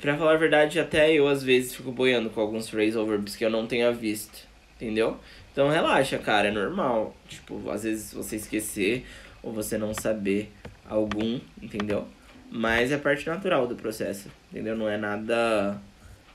pra 0.00 0.16
falar 0.16 0.34
a 0.34 0.36
verdade, 0.36 0.78
até 0.78 1.12
eu 1.12 1.26
às 1.26 1.42
vezes 1.42 1.74
fico 1.74 1.90
boiando 1.90 2.30
com 2.30 2.40
alguns 2.40 2.68
phrasal 2.68 3.04
verbs 3.06 3.36
que 3.36 3.44
eu 3.44 3.50
não 3.50 3.66
tenha 3.66 3.92
visto. 3.92 4.46
Entendeu? 4.76 5.18
Então 5.52 5.68
relaxa, 5.68 6.18
cara, 6.18 6.48
é 6.48 6.50
normal. 6.50 7.14
Tipo, 7.28 7.70
às 7.70 7.84
vezes 7.84 8.12
você 8.12 8.36
esquecer 8.36 9.06
ou 9.42 9.52
você 9.52 9.78
não 9.78 9.94
saber 9.94 10.52
algum, 10.88 11.40
entendeu? 11.62 12.06
Mas 12.50 12.92
é 12.92 12.98
parte 12.98 13.26
natural 13.26 13.66
do 13.66 13.76
processo, 13.76 14.28
entendeu? 14.50 14.76
Não 14.76 14.88
é 14.88 14.96
nada. 14.96 15.80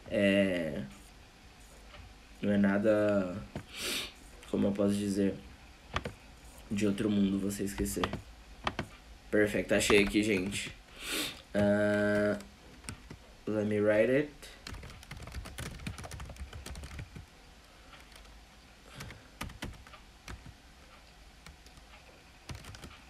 É. 0.09 0.81
Não 2.41 2.53
é 2.53 2.57
nada. 2.57 3.35
Como 4.49 4.67
eu 4.67 4.71
posso 4.71 4.95
dizer? 4.95 5.35
De 6.71 6.85
outro 6.85 7.09
mundo 7.09 7.39
você 7.39 7.63
esquecer. 7.63 8.05
Perfeito, 9.31 9.73
achei 9.73 10.03
aqui, 10.03 10.23
gente. 10.23 10.71
Uh, 11.55 12.37
let 13.47 13.65
me 13.65 13.79
write 13.79 14.11
it. 14.11 14.29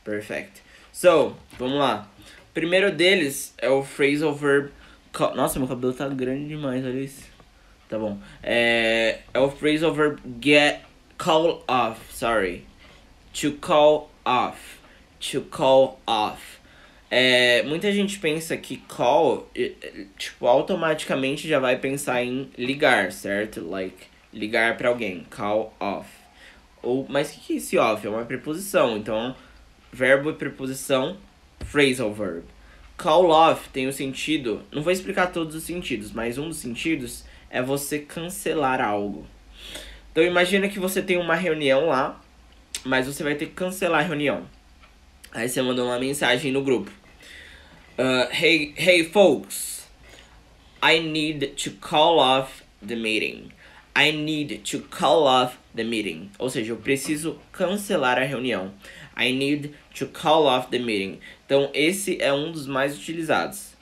Perfect. 0.04 0.64
So, 0.92 1.36
vamos 1.58 1.78
lá. 1.78 2.10
Primeiro 2.54 2.92
deles 2.92 3.54
é 3.58 3.70
o 3.70 3.84
phrasal 3.84 4.34
verb. 4.34 4.72
Nossa, 5.36 5.60
meu 5.60 5.68
cabelo 5.68 5.94
tá 5.94 6.08
grande 6.08 6.48
demais, 6.48 6.84
olha 6.84 7.00
isso. 7.00 7.24
Tá 7.88 7.98
bom. 7.98 8.20
É, 8.42 9.20
é 9.34 9.40
o 9.40 9.52
phrasal 9.52 9.94
verb 9.94 10.20
get 10.44 10.82
call 11.18 11.64
off. 11.68 12.02
Sorry. 12.12 12.69
To 13.40 13.54
call 13.54 14.10
off. 14.26 14.80
To 15.32 15.42
call 15.42 15.98
off. 16.06 16.60
É, 17.10 17.64
muita 17.64 17.90
gente 17.90 18.20
pensa 18.20 18.58
que 18.58 18.76
call, 18.76 19.50
tipo, 20.18 20.46
automaticamente 20.46 21.48
já 21.48 21.58
vai 21.58 21.78
pensar 21.78 22.22
em 22.22 22.50
ligar, 22.58 23.14
certo? 23.14 23.62
Like, 23.62 24.08
ligar 24.34 24.76
para 24.76 24.90
alguém. 24.90 25.26
Call 25.30 25.74
off. 25.80 26.10
Ou, 26.84 27.06
mas 27.08 27.30
o 27.30 27.34
que, 27.36 27.40
que 27.40 27.54
é 27.54 27.56
esse 27.56 27.78
off? 27.78 28.06
É 28.06 28.10
uma 28.10 28.26
preposição. 28.26 28.98
Então, 28.98 29.34
verbo 29.90 30.32
e 30.32 30.34
preposição, 30.34 31.16
phrasal 31.62 32.14
verb. 32.14 32.44
Call 32.98 33.30
off 33.30 33.70
tem 33.70 33.88
o 33.88 33.94
sentido, 33.94 34.62
não 34.70 34.82
vou 34.82 34.92
explicar 34.92 35.28
todos 35.28 35.56
os 35.56 35.64
sentidos, 35.64 36.12
mas 36.12 36.38
um 36.38 36.50
dos 36.50 36.58
sentidos 36.58 37.24
é 37.50 37.62
você 37.62 38.00
cancelar 38.00 38.82
algo. 38.82 39.26
Então 40.12 40.26
imagina 40.26 40.68
que 40.68 40.78
você 40.78 41.02
tem 41.02 41.16
uma 41.16 41.36
reunião 41.36 41.88
lá, 41.88 42.20
mas 42.86 43.08
você 43.08 43.24
vai 43.24 43.36
ter 43.36 43.48
que 43.48 43.54
cancelar 43.54 44.02
a 44.02 44.08
reunião. 44.08 44.48
Aí 45.32 45.48
você 45.48 45.62
mandou 45.62 45.86
uma 45.86 46.00
mensagem 46.00 46.52
no 46.52 46.64
grupo. 46.64 46.92
Uh, 47.98 48.32
hey, 48.32 48.74
hey 48.78 49.04
folks, 49.04 49.88
I 50.82 51.00
need 51.00 51.48
to 51.48 51.72
call 51.72 52.20
off 52.20 52.64
the 52.86 52.96
meeting. 52.96 53.52
I 53.96 54.12
need 54.12 54.60
to 54.72 54.80
call 54.80 55.24
off 55.24 55.58
the 55.76 55.84
meeting. 55.84 56.32
Ou 56.40 56.50
seja, 56.50 56.72
eu 56.72 56.78
preciso 56.78 57.38
cancelar 57.52 58.18
a 58.18 58.24
reunião. 58.24 58.74
I 59.18 59.34
need 59.34 59.74
to 59.96 60.08
call 60.08 60.46
off 60.46 60.70
the 60.70 60.80
meeting. 60.80 61.20
Então, 61.46 61.70
esse 61.74 62.22
é 62.22 62.32
um 62.32 62.52
dos 62.52 62.66
mais 62.66 62.98
utilizados. 62.98 63.74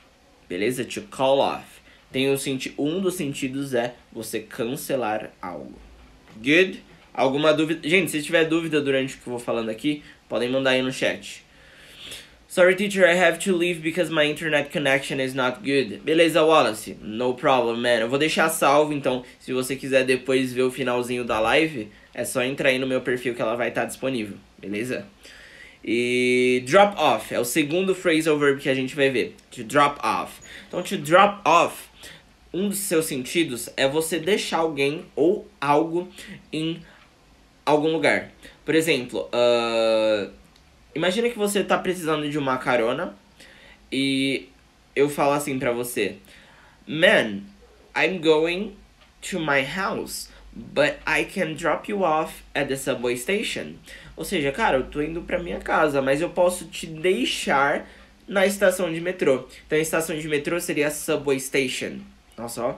Beleza? 0.49 0.83
To 0.83 1.01
call 1.03 1.39
off. 1.39 1.65
Tem 2.11 2.35
senti 2.37 2.73
um 2.77 2.99
dos 2.99 3.15
sentidos 3.15 3.73
é 3.73 3.93
você 4.11 4.39
cancelar 4.39 5.31
algo. 5.41 5.77
Good? 6.37 6.83
Alguma 7.17 7.51
dúvida? 7.51 7.89
Gente, 7.89 8.11
se 8.11 8.21
tiver 8.21 8.45
dúvida 8.45 8.79
durante 8.79 9.15
o 9.15 9.17
que 9.17 9.27
eu 9.27 9.31
vou 9.31 9.39
falando 9.39 9.69
aqui, 9.69 10.03
podem 10.29 10.47
mandar 10.47 10.69
aí 10.69 10.83
no 10.83 10.93
chat. 10.93 11.43
Sorry, 12.47 12.75
teacher, 12.75 13.09
I 13.09 13.17
have 13.17 13.39
to 13.39 13.57
leave 13.57 13.81
because 13.81 14.11
my 14.11 14.23
internet 14.23 14.71
connection 14.71 15.19
is 15.19 15.33
not 15.33 15.61
good. 15.61 15.99
Beleza, 16.05 16.43
Wallace? 16.43 16.95
No 17.01 17.33
problem, 17.33 17.77
man. 17.77 18.01
Eu 18.01 18.07
vou 18.07 18.19
deixar 18.19 18.49
salvo, 18.49 18.93
então, 18.93 19.23
se 19.39 19.51
você 19.51 19.75
quiser 19.75 20.05
depois 20.05 20.53
ver 20.53 20.61
o 20.61 20.71
finalzinho 20.71 21.25
da 21.25 21.39
live, 21.39 21.89
é 22.13 22.23
só 22.23 22.43
entrar 22.43 22.69
aí 22.69 22.77
no 22.77 22.85
meu 22.85 23.01
perfil 23.01 23.33
que 23.33 23.41
ela 23.41 23.55
vai 23.55 23.69
estar 23.69 23.85
disponível, 23.85 24.37
beleza? 24.55 25.07
E 25.83 26.63
drop 26.67 26.99
off 26.99 27.33
é 27.33 27.39
o 27.39 27.45
segundo 27.45 27.95
phrasal 27.95 28.37
verb 28.37 28.61
que 28.61 28.69
a 28.69 28.75
gente 28.75 28.95
vai 28.95 29.09
ver. 29.09 29.35
To 29.49 29.63
drop 29.63 29.99
off. 30.05 30.39
Então, 30.67 30.83
to 30.83 30.97
drop 30.99 31.41
off, 31.43 31.83
um 32.53 32.69
dos 32.69 32.77
seus 32.77 33.05
sentidos 33.05 33.69
é 33.75 33.87
você 33.87 34.19
deixar 34.19 34.57
alguém 34.57 35.05
ou 35.15 35.47
algo 35.59 36.07
em 36.53 36.79
algum 37.67 37.91
lugar. 37.91 38.31
Por 38.65 38.73
exemplo, 38.73 39.29
uh, 39.33 40.31
imagina 40.95 41.29
que 41.29 41.37
você 41.37 41.59
está 41.59 41.77
precisando 41.77 42.29
de 42.29 42.37
uma 42.37 42.57
carona 42.57 43.13
e 43.91 44.49
eu 44.95 45.09
falo 45.09 45.33
assim 45.33 45.59
pra 45.59 45.71
você: 45.71 46.15
Man, 46.87 47.41
I'm 47.95 48.19
going 48.19 48.75
to 49.29 49.39
my 49.39 49.61
house, 49.63 50.29
but 50.53 50.95
I 51.05 51.25
can 51.25 51.53
drop 51.53 51.91
you 51.91 52.01
off 52.01 52.43
at 52.55 52.67
the 52.67 52.75
subway 52.75 53.17
station. 53.17 53.75
Ou 54.15 54.25
seja, 54.25 54.51
cara, 54.51 54.77
eu 54.77 54.83
tô 54.85 55.01
indo 55.01 55.21
pra 55.21 55.37
minha 55.37 55.59
casa, 55.59 56.01
mas 56.01 56.21
eu 56.21 56.29
posso 56.29 56.65
te 56.65 56.87
deixar 56.87 57.87
na 58.27 58.45
estação 58.45 58.91
de 58.91 58.99
metrô. 58.99 59.47
Então 59.65 59.77
a 59.77 59.81
estação 59.81 60.17
de 60.17 60.27
metrô 60.27 60.59
seria 60.59 60.87
a 60.87 60.91
subway 60.91 61.39
station. 61.39 61.99
Nossa, 62.37 62.63
ó. 62.63 62.75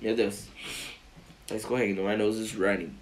Meu 0.00 0.14
Deus. 0.14 0.48
Tá 1.46 1.54
escorrendo, 1.54 2.02
my 2.02 2.16
nose 2.16 2.42
is 2.42 2.52
running. 2.52 2.92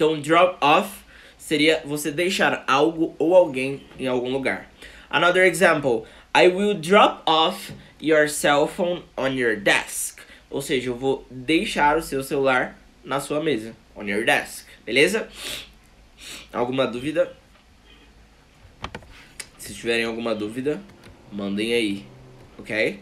Então 0.00 0.18
drop 0.18 0.56
off 0.62 1.04
seria 1.36 1.82
você 1.84 2.10
deixar 2.10 2.64
algo 2.66 3.14
ou 3.18 3.36
alguém 3.36 3.82
em 3.98 4.06
algum 4.06 4.30
lugar. 4.30 4.72
Another 5.10 5.44
example. 5.44 6.06
I 6.34 6.48
will 6.48 6.72
drop 6.72 7.20
off 7.26 7.70
your 8.00 8.26
cell 8.26 8.66
phone 8.66 9.02
on 9.14 9.34
your 9.34 9.56
desk. 9.56 10.22
Ou 10.48 10.62
seja, 10.62 10.88
eu 10.88 10.96
vou 10.96 11.26
deixar 11.30 11.98
o 11.98 12.02
seu 12.02 12.22
celular 12.22 12.78
na 13.04 13.20
sua 13.20 13.42
mesa. 13.42 13.76
On 13.94 14.04
your 14.04 14.24
desk. 14.24 14.66
Beleza? 14.86 15.28
Alguma 16.50 16.86
dúvida? 16.86 17.36
Se 19.58 19.74
tiverem 19.74 20.06
alguma 20.06 20.34
dúvida, 20.34 20.80
mandem 21.30 21.74
aí, 21.74 22.06
ok? 22.58 23.00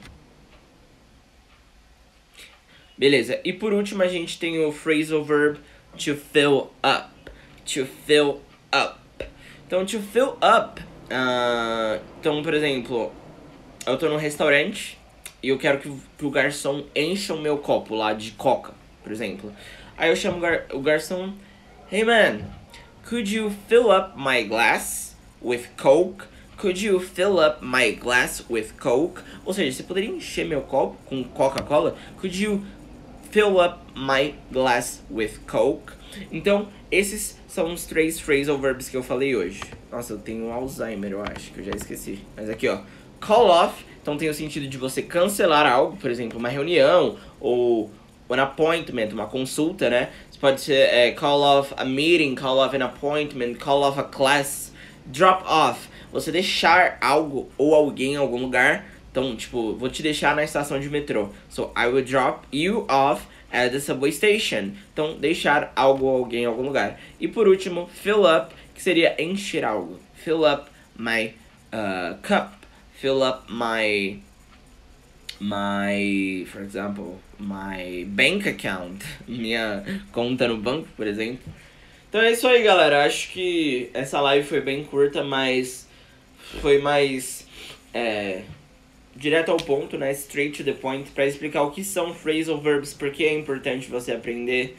Beleza, 2.99 3.41
e 3.45 3.53
por 3.53 3.73
último 3.73 4.03
a 4.03 4.09
gente 4.09 4.41
tem 4.41 4.59
o 4.59 4.73
phrasal 4.73 5.25
verb 5.25 5.61
to 5.99 6.15
fill 6.15 6.71
up. 6.83 7.11
To 7.67 7.87
fill 8.07 8.41
up. 8.73 8.99
Então, 9.67 9.85
to 9.85 10.01
fill 10.01 10.37
up. 10.43 10.81
Uh, 11.11 12.03
então, 12.21 12.43
por 12.43 12.55
exemplo, 12.55 13.13
eu 13.87 13.97
tô 13.99 14.09
num 14.09 14.17
restaurante 14.17 14.99
e 15.43 15.49
eu 15.49 15.59
quero 15.59 15.79
que, 15.79 15.91
que 16.17 16.25
o 16.25 16.31
garçom 16.31 16.85
encha 16.95 17.35
o 17.35 17.41
meu 17.41 17.59
copo 17.59 17.95
lá 17.95 18.13
de 18.13 18.33
coca, 18.33 18.73
por 19.03 19.13
exemplo. 19.13 19.53
Aí 19.97 20.11
eu 20.11 20.17
chamo 20.17 20.41
gar 20.41 20.67
o 20.73 20.81
garçom, 20.81 21.33
hey 21.91 22.05
man, 22.05 22.41
Could 23.09 23.33
you 23.33 23.49
fill 23.49 23.91
up 23.91 24.19
my 24.19 24.43
glass 24.43 25.15
with 25.41 25.69
Coke? 25.79 26.25
Could 26.59 26.79
you 26.83 27.01
fill 27.01 27.41
up 27.41 27.63
my 27.63 27.93
glass 27.93 28.43
with 28.51 28.79
Coke? 28.79 29.23
Ou 29.47 29.55
seja, 29.55 29.73
você 29.73 29.83
poderia 29.83 30.11
encher 30.11 30.45
meu 30.45 30.61
copo 30.61 30.99
com 31.07 31.25
Coca-Cola? 31.25 31.97
Could 32.21 32.39
you 32.39 32.67
fill 33.31 33.61
up 33.61 33.79
my 33.95 34.35
glass 34.53 35.03
with 35.11 35.39
Coke? 35.47 35.93
Então, 36.33 36.69
esses 36.91 37.39
são 37.47 37.73
os 37.73 37.85
três 37.85 38.19
phrasal 38.19 38.59
verbs 38.59 38.89
que 38.89 38.97
eu 38.97 39.03
falei 39.03 39.37
hoje. 39.37 39.61
Nossa, 39.91 40.15
eu 40.15 40.19
tenho 40.19 40.51
Alzheimer, 40.51 41.13
eu 41.13 41.23
acho, 41.23 41.53
que 41.53 41.61
eu 41.61 41.65
já 41.65 41.73
esqueci. 41.73 42.21
Mas 42.37 42.49
aqui, 42.49 42.69
ó. 42.69 42.81
Call 43.21 43.49
off, 43.49 43.85
então 44.01 44.17
tem 44.17 44.29
o 44.29 44.35
sentido 44.35 44.69
de 44.69 44.79
você 44.79 45.03
cancelar 45.03 45.67
algo, 45.67 45.97
por 45.97 46.11
exemplo, 46.11 46.39
uma 46.39 46.49
reunião 46.49 47.17
ou 47.41 47.91
an 48.31 48.43
appointment, 48.43 49.09
uma 49.13 49.27
consulta, 49.27 49.91
né? 49.91 50.11
pode 50.41 50.61
ser 50.61 50.89
é, 50.95 51.11
call 51.13 51.41
off 51.41 51.75
a 51.77 51.85
meeting, 51.85 52.35
call 52.35 52.59
off 52.59 52.77
an 52.77 52.85
appointment, 52.85 53.55
call 53.55 53.83
off 53.83 53.99
a 53.99 54.05
class, 54.05 54.73
drop 55.07 55.43
off. 55.47 55.89
Você 56.13 56.31
deixar 56.33 56.97
algo 57.01 57.51
ou 57.59 57.75
alguém 57.75 58.15
em 58.15 58.17
algum 58.17 58.41
lugar. 58.41 58.87
Então, 59.11 59.35
tipo, 59.37 59.75
vou 59.75 59.89
te 59.89 60.03
deixar 60.03 60.37
na 60.37 60.45
estação 60.45 60.79
de 60.79 60.89
metrô. 60.89 61.31
So, 61.49 61.73
I 61.77 61.87
will 61.87 62.05
drop 62.05 62.47
you 62.53 62.87
off 62.89 63.27
at 63.51 63.73
the 63.73 63.81
subway 63.81 64.13
station. 64.13 64.73
Então, 64.93 65.17
deixar 65.19 65.73
algo 65.75 66.07
ou 66.07 66.19
alguém 66.19 66.43
em 66.43 66.47
algum 66.47 66.63
lugar. 66.63 67.01
E 67.19 67.27
por 67.27 67.49
último, 67.49 67.89
fill 68.03 68.25
up, 68.25 68.55
que 68.75 68.83
seria 68.83 69.21
encher 69.21 69.65
algo. 69.65 69.99
Fill 70.15 70.45
up 70.45 70.71
my 70.97 71.35
uh, 71.73 72.17
cup. 72.23 72.53
Fill 73.01 73.23
up 73.23 73.51
my 73.51 74.21
my, 75.41 76.45
for 76.51 76.63
example, 76.63 77.21
my 77.39 78.05
bank 78.09 78.49
account, 78.49 79.05
minha 79.27 79.85
conta 80.13 80.49
no 80.49 80.57
banco, 80.57 80.89
por 80.97 81.07
exemplo. 81.07 81.53
Então 82.09 82.21
é 82.21 82.33
isso 82.33 82.47
aí, 82.49 82.63
galera. 82.63 83.05
Acho 83.05 83.31
que 83.31 83.91
essa 83.95 84.21
live 84.21 84.47
foi 84.47 84.61
bem 84.61 84.85
curta, 84.85 85.23
mas 85.23 85.87
foi 86.61 86.79
mais 86.79 87.47
é, 87.93 88.43
direto 89.19 89.51
ao 89.51 89.57
ponto, 89.57 89.99
né? 89.99 90.13
Straight 90.13 90.63
to 90.63 90.65
the 90.65 90.79
point, 90.79 91.11
para 91.11 91.27
explicar 91.27 91.63
o 91.63 91.71
que 91.73 91.83
são 91.83 92.15
phrasal 92.15 92.61
verbs, 92.61 92.95
porque 92.95 93.25
é 93.25 93.35
importante 93.35 93.89
você 93.89 94.13
aprender 94.13 94.77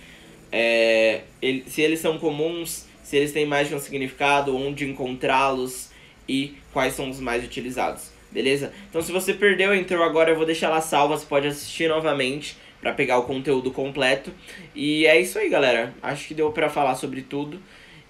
é, 0.52 1.22
ele, 1.42 1.66
se 1.68 1.82
eles 1.82 2.00
são 2.00 2.18
comuns, 2.18 2.86
se 3.04 3.18
eles 3.18 3.32
têm 3.32 3.46
mais 3.46 3.68
de 3.68 3.76
um 3.76 3.80
significado, 3.80 4.56
onde 4.56 4.88
encontrá-los 4.90 5.90
e 6.28 6.56
quais 6.72 6.94
são 6.94 7.10
os 7.10 7.20
mais 7.20 7.44
utilizados. 7.44 8.12
Beleza? 8.32 8.72
Então 8.90 9.02
se 9.02 9.12
você 9.12 9.34
perdeu, 9.34 9.74
entrou 9.76 10.04
agora, 10.04 10.32
eu 10.32 10.36
vou 10.36 10.46
deixar 10.46 10.68
ela 10.68 10.82
salva, 10.82 11.18
você 11.18 11.26
pode 11.26 11.48
assistir 11.48 11.90
novamente 11.90 12.56
para 12.80 12.94
pegar 12.94 13.18
o 13.18 13.24
conteúdo 13.24 13.72
completo. 13.72 14.32
E 14.74 15.06
é 15.06 15.20
isso 15.20 15.38
aí, 15.38 15.50
galera. 15.50 15.94
Acho 16.02 16.28
que 16.28 16.34
deu 16.34 16.52
para 16.52 16.70
falar 16.70 16.96
sobre 16.96 17.22
tudo. 17.24 17.60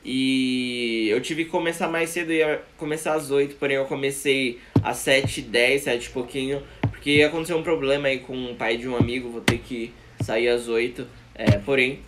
E 0.04 1.08
eu 1.10 1.22
tive 1.22 1.46
que 1.46 1.52
começar 1.52 1.88
mais 1.88 2.10
cedo, 2.10 2.32
ia 2.32 2.62
começar 2.78 3.16
às 3.16 3.32
8, 3.32 3.56
porém 3.56 3.78
eu 3.78 3.86
comecei 3.86 4.60
às 4.84 4.98
7 4.98 5.42
10 5.42 5.84
7 5.84 6.06
e 6.06 6.10
pouquinho, 6.10 6.64
porque 6.82 7.22
aconteceu 7.22 7.58
um 7.58 7.64
problema 7.64 8.08
aí 8.08 8.20
com 8.20 8.52
o 8.52 8.56
pai 8.56 8.78
de 8.78 8.88
um 8.88 8.96
amigo, 8.96 9.30
vou 9.30 9.42
ter 9.42 9.60
que 9.60 9.94
sair 10.22 10.50
às 10.50 10.68
8. 10.68 11.08
É, 11.36 11.58
porém, 11.60 12.00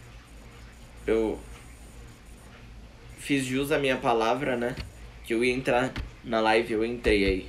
eu 1.08 1.40
fiz 3.18 3.46
jus 3.46 3.72
à 3.72 3.80
minha 3.80 3.98
palavra, 3.98 4.58
né? 4.58 4.76
Que 5.26 5.34
eu 5.34 5.44
ia 5.44 5.54
entrar 5.54 5.94
na 6.24 6.40
live, 6.42 6.74
eu 6.74 6.86
entrei 6.86 7.26
aí 7.26 7.46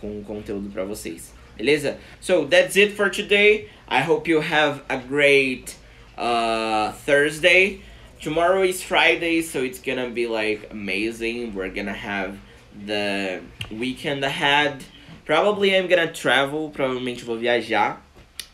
com 0.00 0.22
conteúdo 0.22 0.70
para 0.70 0.84
vocês. 0.84 1.32
Beleza? 1.56 1.98
So, 2.20 2.46
that's 2.46 2.76
it 2.76 2.94
for 2.94 3.10
today. 3.10 3.68
I 3.88 4.02
hope 4.02 4.28
you 4.28 4.40
have 4.40 4.82
a 4.88 4.96
great 4.96 5.76
uh, 6.18 6.92
Thursday. 7.06 7.80
Tomorrow 8.20 8.64
is 8.64 8.82
Friday, 8.82 9.42
so 9.42 9.64
it's 9.64 9.78
gonna 9.78 10.08
be 10.08 10.26
like 10.26 10.68
amazing. 10.70 11.54
We're 11.54 11.72
gonna 11.72 11.92
have 11.92 12.38
the 12.74 13.40
weekend 13.70 14.24
ahead. 14.24 14.84
Probably 15.24 15.74
I'm 15.74 15.88
gonna 15.88 16.12
travel, 16.12 16.70
provavelmente 16.70 17.24
vou 17.24 17.38
viajar. 17.38 18.00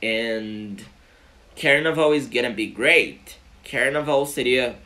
And 0.03 0.83
Carnival 1.57 2.13
is 2.13 2.27
gonna 2.27 2.51
be 2.51 2.67
great. 2.67 3.37
Carnival 3.65 4.27
seria 4.27 4.77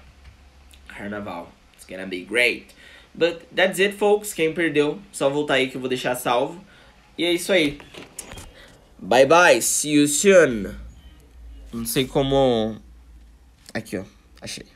Carnaval. 0.88 1.52
It's 1.74 1.84
gonna 1.84 2.06
be 2.06 2.24
great. 2.24 2.72
But 3.14 3.46
that's 3.54 3.78
it, 3.78 3.94
folks. 3.94 4.32
Quem 4.32 4.52
perdeu, 4.52 5.00
só 5.12 5.28
voltar 5.28 5.54
aí 5.54 5.68
que 5.68 5.76
eu 5.76 5.80
vou 5.80 5.88
deixar 5.88 6.16
salvo. 6.16 6.64
E 7.16 7.24
é 7.24 7.32
isso 7.32 7.52
aí. 7.52 7.78
Bye 8.98 9.26
bye. 9.26 9.60
See 9.60 9.92
you 9.92 10.08
soon. 10.08 10.74
Não 11.72 11.84
sei 11.84 12.06
como. 12.06 12.80
Aqui, 13.72 13.98
ó. 13.98 14.04
Achei. 14.40 14.73